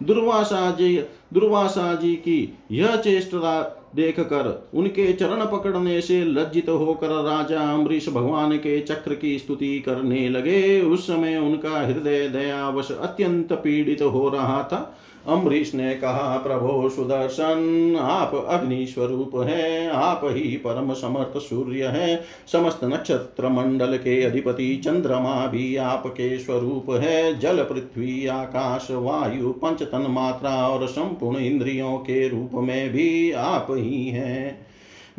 दुर्वासा 0.04 0.72
जी 0.72 0.96
दुर्वासा 1.34 1.94
जी 1.96 2.16
की 2.16 2.58
यह 2.72 2.96
चेष्टा 2.96 3.80
देख 3.96 4.20
कर 4.20 4.70
उनके 4.74 5.14
चरण 5.14 5.46
पकड़ने 5.46 6.02
से 6.02 6.24
लज्जित 6.24 6.70
होकर 6.70 7.08
राजा 7.08 7.60
अम्बरीश 7.74 8.10
भगवान 8.10 8.58
के 8.58 8.80
चक्र 8.82 9.16
की 9.16 9.38
स्तुति 9.40 9.80
करने 9.80 10.30
लगे। 10.30 10.82
उस 10.82 11.08
समय 11.08 11.38
उनका 11.38 11.86
हृदय 11.88 12.28
दयावश 12.28 12.92
अत्यंत 12.92 13.54
पीड़ित 13.54 14.02
हो 14.02 14.30
रहा 14.30 14.64
था। 14.64 14.98
अम्बरीश 15.28 15.74
ने 15.76 15.94
कहा, 15.96 16.38
प्रभो, 16.38 16.90
सुदर्शन, 16.90 17.98
आप 18.02 18.36
अग्नि 18.36 18.86
स्वरूप 18.86 19.32
है, 19.36 19.90
आप 19.90 20.22
ही 20.24 20.58
परम 20.58 20.94
समर्थ 20.94 21.38
सूर्य 21.38 21.86
है। 21.86 22.24
समस्त 22.52 22.80
नक्षत्र 22.84 23.50
मंडल 23.50 23.98
के 23.98 24.22
अधिपति 24.24 24.76
चंद्रमा 24.76 25.46
भी 25.48 25.76
आपके 25.76 26.38
स्वरूप 26.40 26.90
है। 26.90 27.40
जल, 27.40 27.64
पृथ्वी, 27.64 28.28
आकाश, 28.28 28.88
वायु, 28.92 29.52
पंच 29.52 29.84
तन 29.84 30.06
मात्रा 30.10 30.56
और 30.68 30.88
संपूर्ण 30.88 31.38
इंद्रियों 31.38 31.98
के 31.98 32.28
रूप 32.28 32.52
में 32.54 32.90
भी 32.90 33.32
आप 33.32 33.68
ही 33.72 34.08
हैं। 34.08 34.66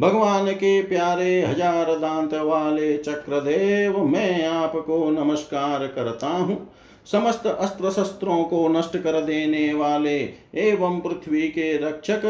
भगवान 0.01 0.53
के 0.53 0.83
प्यारे 0.83 1.43
हज़ार 1.43 1.97
दांत 1.97 2.35
वाले 2.35 2.97
चक्रदेव, 2.99 3.99
मैं 4.05 4.47
आपको 4.47 5.11
नमस्कार 5.11 5.87
करता 5.87 6.29
हूँ। 6.29 6.57
समस्त 7.13 7.47
अस्त्र 7.47 7.91
शस्त्रों 7.91 8.45
को 8.45 8.69
नष्ट 8.69 8.97
कर 8.97 9.21
देने 9.21 9.75
वाले 9.75 10.19
एवं 10.55 11.01
पृथ्वी 11.01 11.43
के 11.43 11.77
रक्षक, 11.77 12.25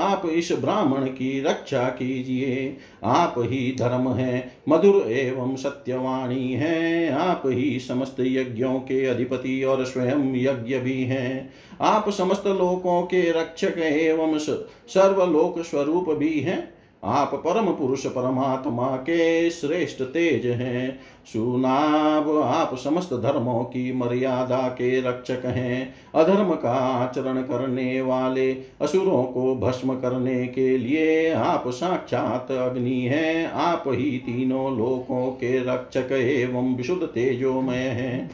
आप 0.00 0.26
इस 0.26 0.52
ब्राह्मण 0.52 1.06
की 1.06 1.40
रक्षा 1.40 1.84
कीजिए। 1.84 2.76
आप 3.04 3.34
ही 3.38 3.76
धर्म 3.78 4.08
है, 4.12 4.52
मधुर 4.68 5.12
एवं 5.12 5.56
सत्यवाणी 5.56 6.52
है। 6.52 7.12
आप 7.12 7.42
ही 7.46 7.78
समस्त 7.80 8.16
यज्ञों 8.20 8.74
के 8.74 9.06
अधिपति 9.06 9.64
और 9.64 9.84
स्वयं 9.84 10.36
यज्ञ 10.36 10.78
भी 10.78 11.04
हैं। 11.04 11.52
आप 11.80 12.10
समस्त 12.10 12.46
लोकों 12.46 13.02
के 13.02 13.30
रक्षक 13.32 13.78
एवं 13.78 14.38
सर्वलोक 14.38 15.62
स्वरूप 15.62 16.10
भी 16.10 16.40
हैं। 16.40 16.79
आप 17.04 17.34
परम 17.34 17.66
पुरुष 17.66 18.06
परमात्मा 18.06 18.96
के 18.96 19.50
श्रेष्ठ 19.50 20.02
तेज 20.02 20.46
हैं। 20.46 20.98
सुनाब, 21.26 22.38
आप 22.38 22.76
समस्त 22.76 23.14
धर्मों 23.14 23.64
की 23.64 23.92
मर्यादा 23.92 24.68
के 24.68 25.00
रक्षक 25.00 25.42
हैं। 25.44 25.94
अधर्म 26.14 26.54
का 26.54 26.72
आचरण 26.72 27.42
करने 27.42 28.02
वाले 28.02 28.52
असुरों 28.52 29.24
को 29.24 29.56
भस्म 29.56 29.94
करने 29.94 30.46
के 30.46 30.78
लिए 30.78 31.32
आप 31.32 31.64
साक्षात 31.68 32.52
अग्नि 32.52 33.00
हैं। 33.00 33.50
आप 33.50 33.84
ही 33.86 34.18
तीनों 34.18 34.78
लोकों 34.78 35.26
के 35.26 35.58
रक्षक 35.58 36.12
एवं 36.12 36.74
विशुद्ध 36.74 37.02
तेजोमय 37.02 37.76
हैं। 37.76 38.30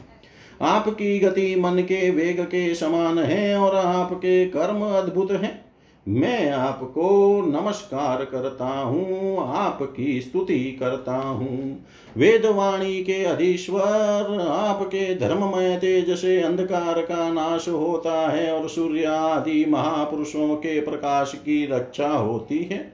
आपकी 0.61 1.19
गति 1.19 1.55
मन 1.55 1.79
के 1.79 2.09
वेग 2.09 2.41
के 2.41 2.75
समान 2.75 3.19
है 3.19 3.57
और 3.57 3.75
आपके 3.75 4.45
कर्म 4.45 4.81
अद्भुत 4.81 5.31
हैं। 5.31 5.66
मैं 6.07 6.51
आपको 6.51 7.41
नमस्कार 7.41 8.25
करता 8.25 8.65
हूँ, 8.65 9.37
आपकी 9.55 10.21
स्तुति 10.21 10.77
करता 10.79 11.15
हूँ। 11.15 11.85
वेदवाणी 12.17 13.03
के 13.03 13.23
अधीश्वर, 13.23 14.47
आपके 14.51 15.15
धर्ममय 15.15 15.77
तेज 15.77 16.17
से 16.17 16.41
अंधकार 16.41 17.01
का 17.01 17.31
नाश 17.31 17.69
होता 17.69 18.29
है 18.29 18.51
और 18.51 18.69
सूर्य 18.69 19.05
आदि 19.05 19.65
महापुरुषों 19.69 20.55
के 20.55 20.81
प्रकाश 20.81 21.33
की 21.35 21.65
रक्षा 21.65 22.09
होती 22.09 22.63
है। 22.63 22.93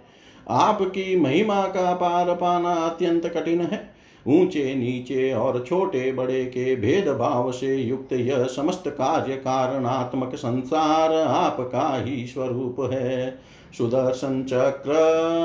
आपकी 0.49 1.15
महिमा 1.15 1.61
का 1.61 1.93
पार 1.93 2.33
पाना 2.35 2.73
अत्यंत 2.73 3.25
कठिन 3.25 3.61
है। 3.61 3.92
ऊँचे, 4.27 4.75
नीचे 4.75 5.33
और 5.33 5.65
छोटे 5.67 6.11
बड़े 6.11 6.45
के 6.45 6.75
भेदभाव 6.75 7.51
से 7.51 7.75
युक्त 7.75 8.13
यह 8.13 8.43
समस्त 8.43 8.83
कार्य 8.87 9.35
कारणात्मक 9.35 10.35
संसार 10.35 11.13
आपका 11.13 12.03
ही 12.03 12.25
स्वरूप 12.27 12.91
है। 12.93 13.39
सुदर्शन 13.77 14.43
चक्र 14.43 14.91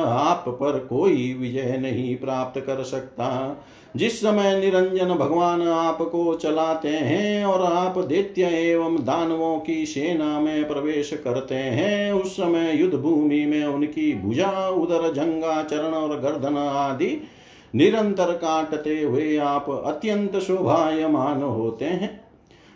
आप 0.08 0.44
पर 0.48 0.78
कोई 0.78 1.36
विजय 1.40 1.78
नहीं 1.82 2.16
प्राप्त 2.16 2.60
कर 2.60 2.82
सकता। 2.82 3.56
जिस 3.96 4.20
समय 4.20 4.60
निरंजन 4.60 5.14
भगवान 5.14 5.62
आपको 5.62 6.34
चलाते 6.34 6.88
हैं 6.88 7.44
और 7.44 7.62
आप 7.62 7.98
दैत्य 7.98 8.42
एवं 8.42 8.96
दानवों 8.96 9.58
की 9.58 9.86
सेना 9.86 10.40
में 10.40 10.68
प्रवेश 10.68 11.10
करते 11.24 11.54
हैं, 11.54 12.12
उस 12.12 12.32
समय 12.32 12.76
युद्ध 12.76 12.94
भूमि 12.94 13.44
में 13.46 13.64
उनकी 13.64 14.12
भुजा, 14.14 14.68
उदर 14.68 15.12
जंगा 15.12 15.62
चरण 15.62 15.92
और 15.94 16.20
गर्दन 16.20 16.56
आदि 16.56 17.22
निरंतर 17.74 18.32
काटते 18.32 19.02
हुए 19.02 19.36
आप 19.36 19.70
अत्यंत 19.70 20.36
शोभायमान 20.36 21.42
होते 21.42 21.84
हैं। 21.84 22.20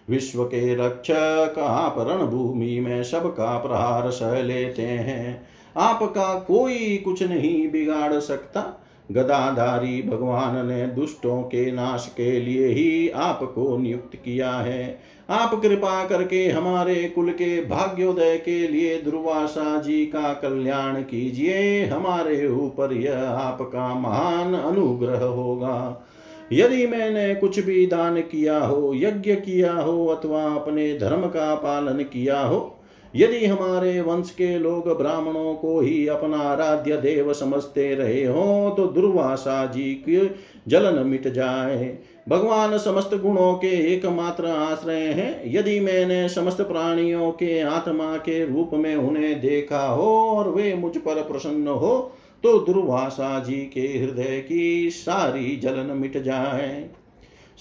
विश्व 0.09 0.45
के 0.45 0.75
रक्षक 0.75 1.55
आप 1.59 1.95
रणभूमि 1.99 2.81
में 2.81 3.05
सबका 3.05 3.59
प्रहार 3.59 4.11
सह 4.11 4.43
लेते 4.43 4.83
हैं। 4.83 5.47
आपका 5.77 6.35
कोई 6.35 6.97
कुछ 6.97 7.23
नहीं 7.23 7.71
बिगाड़ 7.71 8.13
सकता। 8.13 8.82
गदाधारी 9.11 10.03
भगवान 10.03 10.67
ने 10.67 10.87
दुष्टों 10.87 11.43
के 11.43 11.73
नाश 11.73 12.15
के 12.17 12.41
लिए 12.41 12.67
ही 12.67 13.09
आपको 13.09 13.79
नियुक्त 13.79 14.17
किया 14.17 14.51
है। 14.51 14.99
आप 15.31 15.63
कृपा 15.63 16.05
करके 16.05 16.49
हमारे 16.49 16.95
कुल 16.95 17.31
के 17.31 17.61
भाग्योदय 17.61 18.37
के 18.37 18.69
लिए 18.69 19.03
दुर्वासा 19.03 19.81
जी 19.81 20.07
का 20.07 20.33
कल्याण 20.33 20.95
कीजिए। 20.95 21.85
हमारे 21.85 22.47
ऊपर 22.49 22.93
यह 22.93 23.19
आपका 23.23 23.95
महान 23.95 24.55
अनुग्रह 24.55 25.25
होगा। 25.25 26.07
यदि 26.53 26.87
मैंने 26.87 27.35
कुछ 27.35 27.61
भी 27.61 27.87
दान 27.87 28.21
किया 28.21 28.59
हो, 28.59 28.93
यज्ञ 28.95 29.35
किया 29.35 29.73
हो, 29.73 30.07
अथवा 30.07 30.45
अपने 30.45 30.99
धर्म 30.99 31.23
का 31.23 31.55
पालन 31.55 32.03
किया 32.03 32.41
हो 32.41 32.79
यदि 33.15 33.45
हमारे 33.47 34.01
वंश 34.01 34.31
के 34.31 34.59
लोग 34.59 34.89
ब्राह्मणों 34.99 35.55
को 35.55 35.81
ही 35.81 36.07
अपना 36.07 36.37
आराध्य 36.37 36.97
देव 36.97 37.33
समझते 37.33 37.95
रहे 37.95 38.25
हो 38.25 38.75
तो 38.77 38.87
दुर्वासा 38.87 39.65
जी 39.67 39.95
की 40.09 40.31
जलन 40.69 41.07
मिट 41.07 41.29
जाए। 41.29 41.99
भगवान 42.29 42.77
समस्त 42.79 43.15
गुणों 43.15 43.53
के 43.55 43.71
एकमात्र 43.95 44.47
आश्रय 44.47 45.07
हैं। 45.09 45.43
यदि 45.47 45.79
मैंने 45.81 46.29
समस्त 46.29 46.61
प्राणियों 46.63 47.31
के 47.33 47.61
आत्मा 47.61 48.17
के 48.17 48.45
रूप 48.47 48.71
में 48.75 48.95
उन्हें 48.97 49.41
देखा 49.41 49.87
हो 49.87 50.09
और 50.31 50.49
वे 50.49 50.75
मुझ 50.75 50.97
पर 50.97 51.23
प्रसन्न 51.23 51.69
हो 51.69 52.13
तो 52.45 52.59
दुर्वासा 52.59 53.39
जी 53.41 53.57
के 53.75 53.81
हृदय 53.81 54.41
की 54.41 54.91
सारी 54.91 55.57
जलन 55.57 55.97
मिट 55.97 56.23
जाए। 56.23 56.91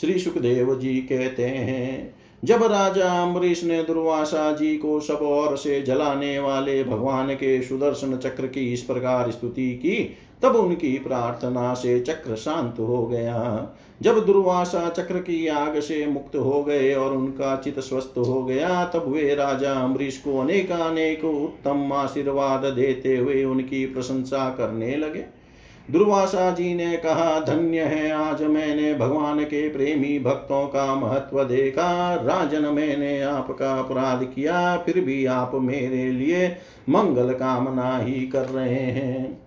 श्री 0.01 0.19
सुखदेव 0.19 0.73
जी 0.75 0.95
कहते 1.01 1.45
हैं 1.45 2.15
जब 2.45 2.63
राजा 2.63 3.23
अम्बरीश 3.23 3.63
ने 3.63 3.83
दुर्वासा 3.83 4.51
जी 4.51 4.77
को 4.77 4.99
सब 4.99 5.19
ओर 5.21 5.57
से 5.57 5.81
जलाने 5.81 6.39
वाले 6.39 6.83
भगवान 6.83 7.33
के 7.33 7.61
सुदर्शन 7.61 8.17
चक्र 8.17 8.47
की 8.47 8.73
इस 8.73 8.81
प्रकार 8.81 9.31
स्तुति 9.31 9.75
की, 9.75 10.17
तब 10.43 10.55
उनकी 10.55 10.99
प्रार्थना 10.99 11.73
से 11.73 11.99
चक्र 11.99 12.35
शांत 12.35 12.79
हो 12.79 13.05
गया। 13.05 13.69
जब 14.01 14.25
दुर्वासा 14.25 14.89
चक्र 14.89 15.17
की 15.17 15.47
आग 15.47 15.79
से 15.79 16.05
मुक्त 16.05 16.35
हो 16.35 16.63
गए 16.63 16.93
और 16.93 17.13
उनका 17.13 17.55
चित 17.55 17.79
स्वस्थ 17.79 18.13
हो 18.17 18.43
गया, 18.43 18.85
तब 18.85 19.03
वे 19.07 19.35
राजा 19.35 19.73
अम्बरीश 19.73 20.17
को 20.17 20.39
अनेकानेक 20.39 21.25
उत्तम 21.25 21.93
आशीर्वाद 21.93 22.65
देते 22.65 23.17
हुए 23.17 23.43
उनकी 23.43 23.85
प्रशंसा 23.85 24.49
करने 24.49 24.95
लगे। 24.95 25.40
दुर्वासा 25.91 26.51
जी 26.51 26.73
ने 26.73 26.97
कहा, 26.97 27.39
धन्य 27.39 27.82
है, 27.82 28.11
आज 28.11 28.43
मैंने 28.43 28.93
भगवान 28.93 29.43
के 29.43 29.69
प्रेमी 29.69 30.19
भक्तों 30.19 30.67
का 30.67 30.95
महत्व 30.95 31.43
देखा। 31.43 32.15
राजन 32.15 32.65
मैंने 32.65 33.21
आपका 33.21 33.73
अपराध 33.79 34.23
किया, 34.23 34.77
फिर 34.77 35.01
भी 35.01 35.25
आप 35.25 35.51
मेरे 35.55 36.11
लिए 36.11 36.57
मंगल 36.89 37.34
कामना 37.34 37.97
ही 37.97 38.27
कर 38.27 38.45
रहे 38.45 38.75
हैं। 38.75 39.41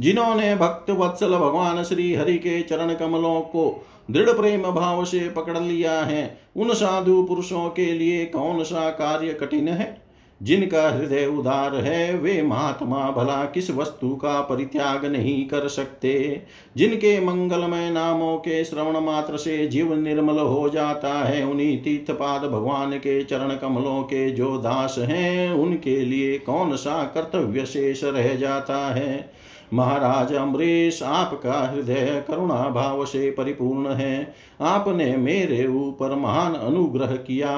जिन्होंने 0.00 0.56
भक्त 0.56 0.90
वत्सल 0.90 1.30
भगवान 1.30 1.82
श्री 1.84 2.14
हरि 2.14 2.36
के 2.38 2.60
चरण 2.60 2.94
कमलों 2.94 3.40
को 3.40 3.86
दृढ़ 4.10 4.30
प्रेम 4.30 4.62
भाव 4.62 5.04
से 5.04 5.28
पकड़ 5.30 5.58
लिया 5.58 6.00
है, 6.00 6.40
उन 6.56 6.74
साधु 6.74 7.22
पुरुषों 7.22 7.68
के 7.68 7.92
लिए 7.92 8.24
कौन 8.26 8.64
सा 8.64 8.90
कार्य 8.90 9.32
कठिन 9.32 9.68
है? 9.68 10.09
जिनका 10.42 10.90
हृदय 10.90 11.26
उदार 11.26 11.74
है, 11.74 12.18
वे 12.18 12.42
महात्मा 12.42 13.10
भला 13.10 13.44
किस 13.44 13.70
वस्तु 13.70 14.16
का 14.16 14.40
परित्याग 14.40 15.04
नहीं 15.04 15.48
कर 15.48 15.68
सकते? 15.68 16.42
जिनके 16.76 17.20
मंगलमय 17.20 17.90
नामों 17.90 18.36
के 18.36 18.64
श्रवण 18.64 19.00
मात्र 19.00 19.36
से 19.36 19.66
जीव 19.66 19.94
निर्मल 19.94 20.38
हो 20.38 20.68
जाता 20.68 21.14
है, 21.14 21.46
उन्हीं 21.46 21.82
तीर्थपाद 21.82 22.42
भगवान 22.42 22.92
के 22.92 23.24
चरण 23.24 23.56
कमलों 23.56 24.02
के 24.02 24.30
जो 24.30 24.58
दास 24.58 24.96
हैं, 24.98 25.52
उनके 25.52 26.00
लिए 26.00 26.38
कौन 26.38 26.76
सा 26.76 27.04
कर्तव्य 27.04 27.66
शेष 27.66 28.04
रह 28.04 28.34
जाता 28.34 28.94
है? 28.94 29.32
महाराज 29.74 30.34
अम्बरीश 30.34 31.02
आपका 31.02 31.72
हृदय 31.74 32.24
करुणा 32.28 32.68
भाव 32.68 33.04
से 33.04 33.30
परिपूर्ण 33.30 33.88
है। 33.88 34.34
आपने 34.60 35.16
मेरे 35.16 35.66
ऊपर 35.66 36.14
महान 36.14 36.54
अनुग्रह 36.54 37.06
किया। 37.06 37.56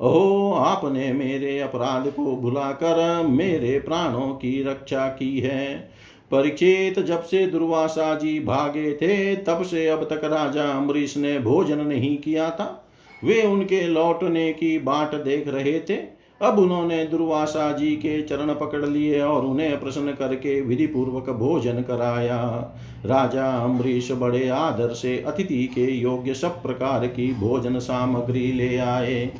ओहो 0.00 0.52
आपने 0.52 1.12
मेरे 1.12 1.60
अपराध 1.60 2.10
को 2.10 2.36
भुलाकर 2.36 3.26
मेरे 3.26 3.78
प्राणों 3.80 4.28
की 4.28 4.62
रक्षा 4.62 5.08
की 5.08 5.40
है। 5.40 5.90
परीक्षित, 6.30 7.00
जब 7.00 7.22
से 7.22 7.46
दुर्वासा 7.46 8.14
जी 8.14 8.40
भागे 8.40 8.92
थे, 8.92 9.36
तब 9.36 9.62
से 9.62 9.88
अब 9.88 10.04
तक 10.04 10.20
राजा 10.24 10.62
अम्बरीश 10.62 11.16
ने 11.16 11.38
भोजन 11.38 11.78
नहीं 11.78 12.16
किया 12.18 12.50
था। 12.50 12.88
वे 13.24 13.42
उनके 13.42 13.82
लौटने 13.82 14.52
की 14.52 14.78
बाट 14.78 15.14
देख 15.14 15.48
रहे 15.48 15.80
थे। 15.80 16.18
अब 16.42 16.58
उन्होंने 16.58 17.04
दुर्वासा 17.04 17.72
जी 17.72 17.90
के 17.90 18.22
चरण 18.22 18.54
पकड़ 18.54 18.86
लिए 18.86 19.20
और 19.20 19.44
उन्हें 19.44 19.80
प्रसन्न 19.80 20.12
करके 20.12 20.60
विधि 20.60 20.86
पूर्वक 20.86 21.30
भोजन 21.30 21.82
कराया। 21.82 22.74
राजा 23.06 23.46
अम्बरीश 23.56 24.12
बड़े 24.12 24.48
आदर 24.48 24.88
से 24.88 25.24
अतिथि 25.26 25.66
के 25.66 25.90
योग्य 25.90 26.34
सब 26.34 26.62
प्रकार 26.62 27.06
की 27.06 27.34
भोजन 27.34 27.78
सामग्री 27.78 28.52
ले 28.52 28.76
आए। 28.76 29.30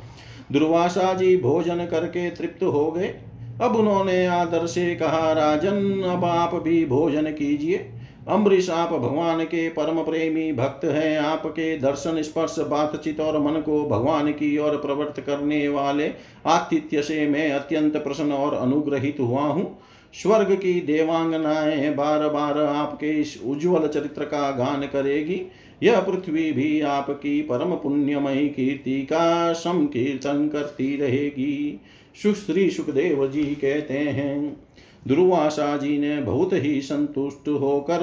दुर्वासा 0.52 1.14
जी 1.14 1.36
भोजन 1.36 1.86
करके 1.86 2.30
तृप्त 2.30 2.62
हो 2.62 2.90
गए। 2.90 3.14
अब 3.62 3.76
उन्होंने 3.76 4.26
आदर 4.26 4.66
से 4.66 4.94
कहा, 4.94 5.32
राजन, 5.32 6.02
अब 6.02 6.24
आप 6.24 6.54
भी 6.54 6.84
भोजन 6.84 7.22
कीजिए। 7.22 7.90
अम्बरीश 8.28 8.70
आप 8.70 8.92
भगवान 8.92 9.44
के 9.44 9.68
परम 9.68 10.02
प्रेमी 10.02 10.52
भक्त 10.52 10.84
हैं। 10.84 11.18
आपके 11.18 11.78
दर्शन, 11.78 12.22
स्पर्श, 12.22 12.56
बातचीत 12.58 13.20
और 13.20 13.38
मन 13.40 13.60
को 13.60 13.84
भगवान 13.86 14.30
की 14.32 14.58
ओर 14.58 14.76
प्रवृत्त 14.76 15.20
करने 15.20 15.68
वाले 15.68 16.10
आतिथ्य 16.46 17.02
से 17.02 17.28
मैं 17.28 17.50
अत्यंत 17.52 17.96
प्रसन्न 17.96 18.32
और 18.32 18.54
अनुग्रहित 18.54 19.16
हुआ 19.20 19.42
हूँ। 19.42 19.78
स्वर्ग 20.14 20.54
की 20.54 20.80
देवांगनाएँ 20.80 21.94
बार 21.94 22.28
बार 22.28 22.58
आपके 22.58 23.10
इस 23.10 23.40
उज्जवल 23.46 23.88
चरित्र 23.88 24.24
का 24.24 24.50
गान 24.50 24.82
करेगी। 24.82 25.40
यह 25.82 26.00
पृथ्वी 26.00 26.52
भी 26.52 26.80
आपकी 26.80 27.42
परम 27.42 27.74
पुण्यमयी 27.74 28.48
कीर्ति 28.48 29.02
का 29.02 29.52
संकीर्तन 29.52 30.48
करती 30.48 30.96
रहेगी। 30.96 31.80
सुश्री 32.22 32.70
सुखदेव 32.70 33.26
जी 33.26 33.42
कहते 33.42 33.98
हैं, 33.98 34.56
दुर्वासा 35.08 35.76
जी 35.76 35.98
ने 35.98 36.20
बहुत 36.20 36.52
ही 36.52 36.80
संतुष्ट 36.80 37.48
होकर 37.48 38.00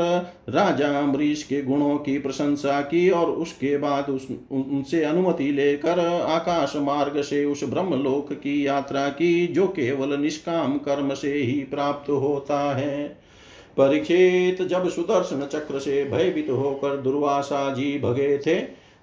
राजा 0.50 0.88
अम्बरीश 1.00 1.44
के 1.44 1.62
गुणों 1.62 1.98
की 1.98 2.18
प्रशंसा 2.18 2.82
की 2.82 3.10
और 3.10 3.32
उसके 3.32 3.78
बाद 3.78 4.10
उस, 4.10 4.28
उनसे 4.52 5.04
अनुमति 5.04 5.52
लेकर 5.52 6.00
आकाश 6.22 6.74
मार्ग 6.76 7.22
से 7.22 7.46
उस 7.46 7.64
ब्रह्मलोक 7.64 8.34
की 8.34 8.68
यात्रा 8.68 9.10
की, 9.10 9.48
जो 9.48 9.68
केवल 9.68 10.20
निष्काम 10.20 10.78
कर्म 10.78 11.14
से 11.14 11.34
ही 11.34 11.64
प्राप्त 11.64 12.10
होता 12.10 12.76
है। 12.78 13.25
परीक्षित 13.78 14.62
जब 14.68 14.90
सुदर्शन 14.90 15.46
चक्र 15.46 15.80
से 15.80 16.04
भयभीत 16.04 16.50
होकर 16.50 16.98
दुर्वासा 16.98 17.74
जी 17.74 18.00
भगे 18.00 18.38
थे, 18.38 18.56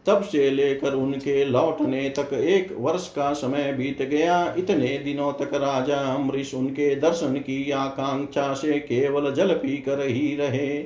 तब 0.07 0.23
से 0.23 0.51
लेकर 0.51 0.95
उनके 0.95 1.45
लौटने 1.45 2.09
तक 2.09 2.33
एक 2.35 2.77
वर्ष 2.79 3.09
का 3.09 3.33
समय 3.33 3.73
बीत 3.73 4.03
गया। 4.03 4.55
इतने 4.59 4.99
दिनों 4.99 5.33
तक 5.33 5.55
राजा 5.55 5.99
अम्बरीश 6.15 6.55
उनके 6.55 6.95
दर्शन 6.95 7.35
की 7.35 7.71
आकांक्षा 7.71 8.55
से 8.55 8.73
केवल 8.73 9.33
जल 9.35 9.55
पी 9.55 9.77
कर 9.77 10.07
ही 10.07 10.37
रहे। 10.37 10.85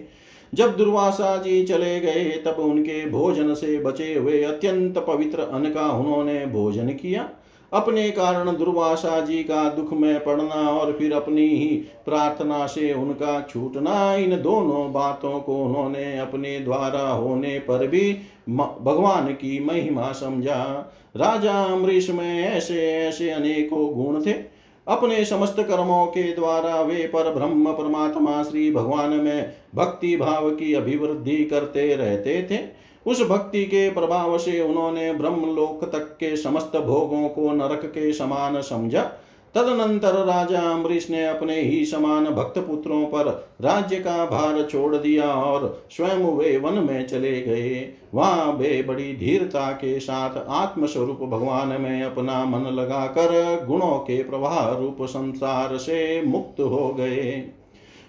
जब 0.55 0.76
दुर्वासा 0.76 1.37
जी 1.37 1.62
चले 1.64 2.01
गए, 2.01 2.24
तब 2.47 2.59
उनके 2.59 3.05
भोजन 3.07 3.55
से 3.55 3.78
बचे 3.78 4.14
हुए 4.14 4.43
अत्यंत 4.43 4.99
पवित्र 4.99 5.41
अन्न 5.41 5.70
का 5.70 5.89
उन्होंने 5.89 6.47
भोजन 6.47 6.89
किया। 6.89 7.28
अपने 7.72 8.10
कारण 8.10 8.56
दुर्वासा 8.56 9.20
जी 9.20 9.42
का 9.42 9.68
दुख 9.68 9.92
में 9.92 10.24
पड़ना 10.24 10.68
और 10.70 10.92
फिर 10.92 11.12
अपनी 11.12 11.46
ही 11.48 11.76
प्रार्थना 12.04 12.66
से 12.66 12.92
उनका 12.92 13.40
छूटना, 13.50 14.14
इन 14.14 14.42
दोनों 14.42 14.92
बातों 14.92 15.40
को 15.40 15.64
उन्होंने 15.64 16.18
अपने 16.18 16.58
द्वारा 16.60 17.08
होने 17.08 17.58
पर 17.58 17.86
भी 17.86 18.12
भगवान 18.50 19.32
की 19.32 19.64
महिमा 19.64 20.12
समझा। 20.12 20.92
राजा 21.16 21.64
अमरीश 21.64 22.10
में 22.10 22.44
ऐसे 22.44 22.92
ऐसे 22.92 23.30
अनेकों 23.30 23.94
गुण 23.94 24.22
थे। 24.26 24.56
अपने 24.88 25.24
समस्त 25.24 25.56
कर्मों 25.58 26.06
के 26.06 26.22
द्वारा 26.22 26.80
वे 26.80 27.06
पर 27.06 27.34
ब्रह्म 27.34 27.72
परमात्मा 27.72 28.42
श्री 28.42 28.70
भगवान 28.70 29.10
में 29.10 29.52
भक्ति 29.74 30.16
भाव 30.16 30.50
की 30.50 30.74
अभिवृद्धि 30.74 31.44
करते 31.44 31.94
रहते 31.96 32.48
थे। 32.50 32.86
उस 33.07 33.22
भक्ति 33.22 33.64
के 33.64 33.90
प्रभाव 33.90 34.38
से 34.38 34.61
उन्होंने 34.61 35.12
ब्रह्मलोक 35.12 35.84
तक 35.84 36.16
के 36.20 36.36
समस्त 36.36 36.76
भोगों 36.76 37.28
को 37.28 37.52
नरक 37.52 37.84
के 37.84 38.12
समान 38.12 38.61
समझा। 38.62 39.12
तदनंतर 39.54 40.14
राजा 40.24 40.61
अम्बरीश 40.61 41.11
ने 41.11 41.26
अपने 41.26 41.61
ही 41.61 41.84
समान 41.84 42.24
भक्त 42.24 42.59
पुत्रों 42.59 43.04
पर 43.04 43.48
राज्य 43.61 43.96
का 43.96 44.26
भार 44.26 44.62
छोड़ 44.70 44.96
दिया 44.96 45.28
और 45.28 45.82
स्वयं 45.90 46.24
वे 46.36 46.57
वन 46.57 46.72
में 46.72 47.07
चले 47.07 47.40
गए। 47.40 47.88
वहाँ 48.14 48.52
वे 48.52 48.82
बड़ी 48.82 49.16
धीरता 49.16 49.70
के 49.72 50.00
साथ 50.00 50.44
आत्मस्वरूप 50.48 51.20
भगवान 51.22 51.68
में 51.68 52.02
अपना 52.02 52.44
मन 52.44 52.70
लगाकर 52.70 53.64
गुणों 53.66 53.98
के 53.98 54.22
प्रवाह 54.22 54.68
रूप 54.68 54.96
संसार 55.02 55.76
से 55.76 56.22
मुक्त 56.22 56.61
हो 56.61 56.94
गए। 56.98 57.52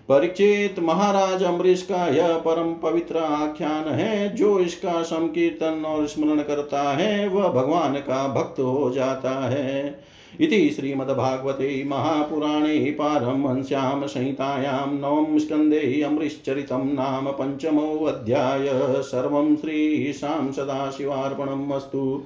परीक्षित 0.10 0.76
महाराज 0.80 1.43
अम्बरीश 1.43 1.82
का 1.82 2.08
यह 2.08 2.38
परम 2.38 2.74
पवित्र 2.74 3.18
आख्यान 3.18 3.88
है, 3.88 4.36
जो 4.36 4.60
इसका 4.60 5.01
संकीर्तन 5.01 5.84
और 5.86 6.08
स्मरण 6.08 6.39
करता 6.39 6.82
है, 6.82 7.28
वह 7.28 7.47
भगवान 7.47 7.93
का 7.93 8.28
भक्त 8.28 8.60
हो 8.60 8.91
जाता 8.91 9.49
है। 9.49 9.99
इति 10.41 10.70
श्रीमद्भागवते 10.70 11.84
महापुराणे 11.88 12.91
पारमहंस्यां 12.91 14.08
संहितायां 14.08 14.99
नवम 14.99 15.38
स्कन्धे 15.38 16.01
अमृश्चरितं 16.01 16.86
नाम 16.86 17.28
पञ्चमोऽध्याय। 17.32 18.68
सर्वं 19.01 19.55
श्रीशां 19.55 20.51
सदाशिवार्पणम् 20.51 21.72
अस्तु। 21.72 22.24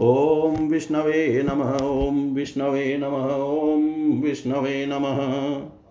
ॐ 0.00 0.68
विष्णवे 0.68 1.42
नमः, 1.42 1.86
ॐ 1.86 2.34
विष्णवे 2.34 2.98
नमः, 2.98 3.34
ॐ 3.44 3.82
विष्णवे 4.22 4.86
नमः। 4.86 5.75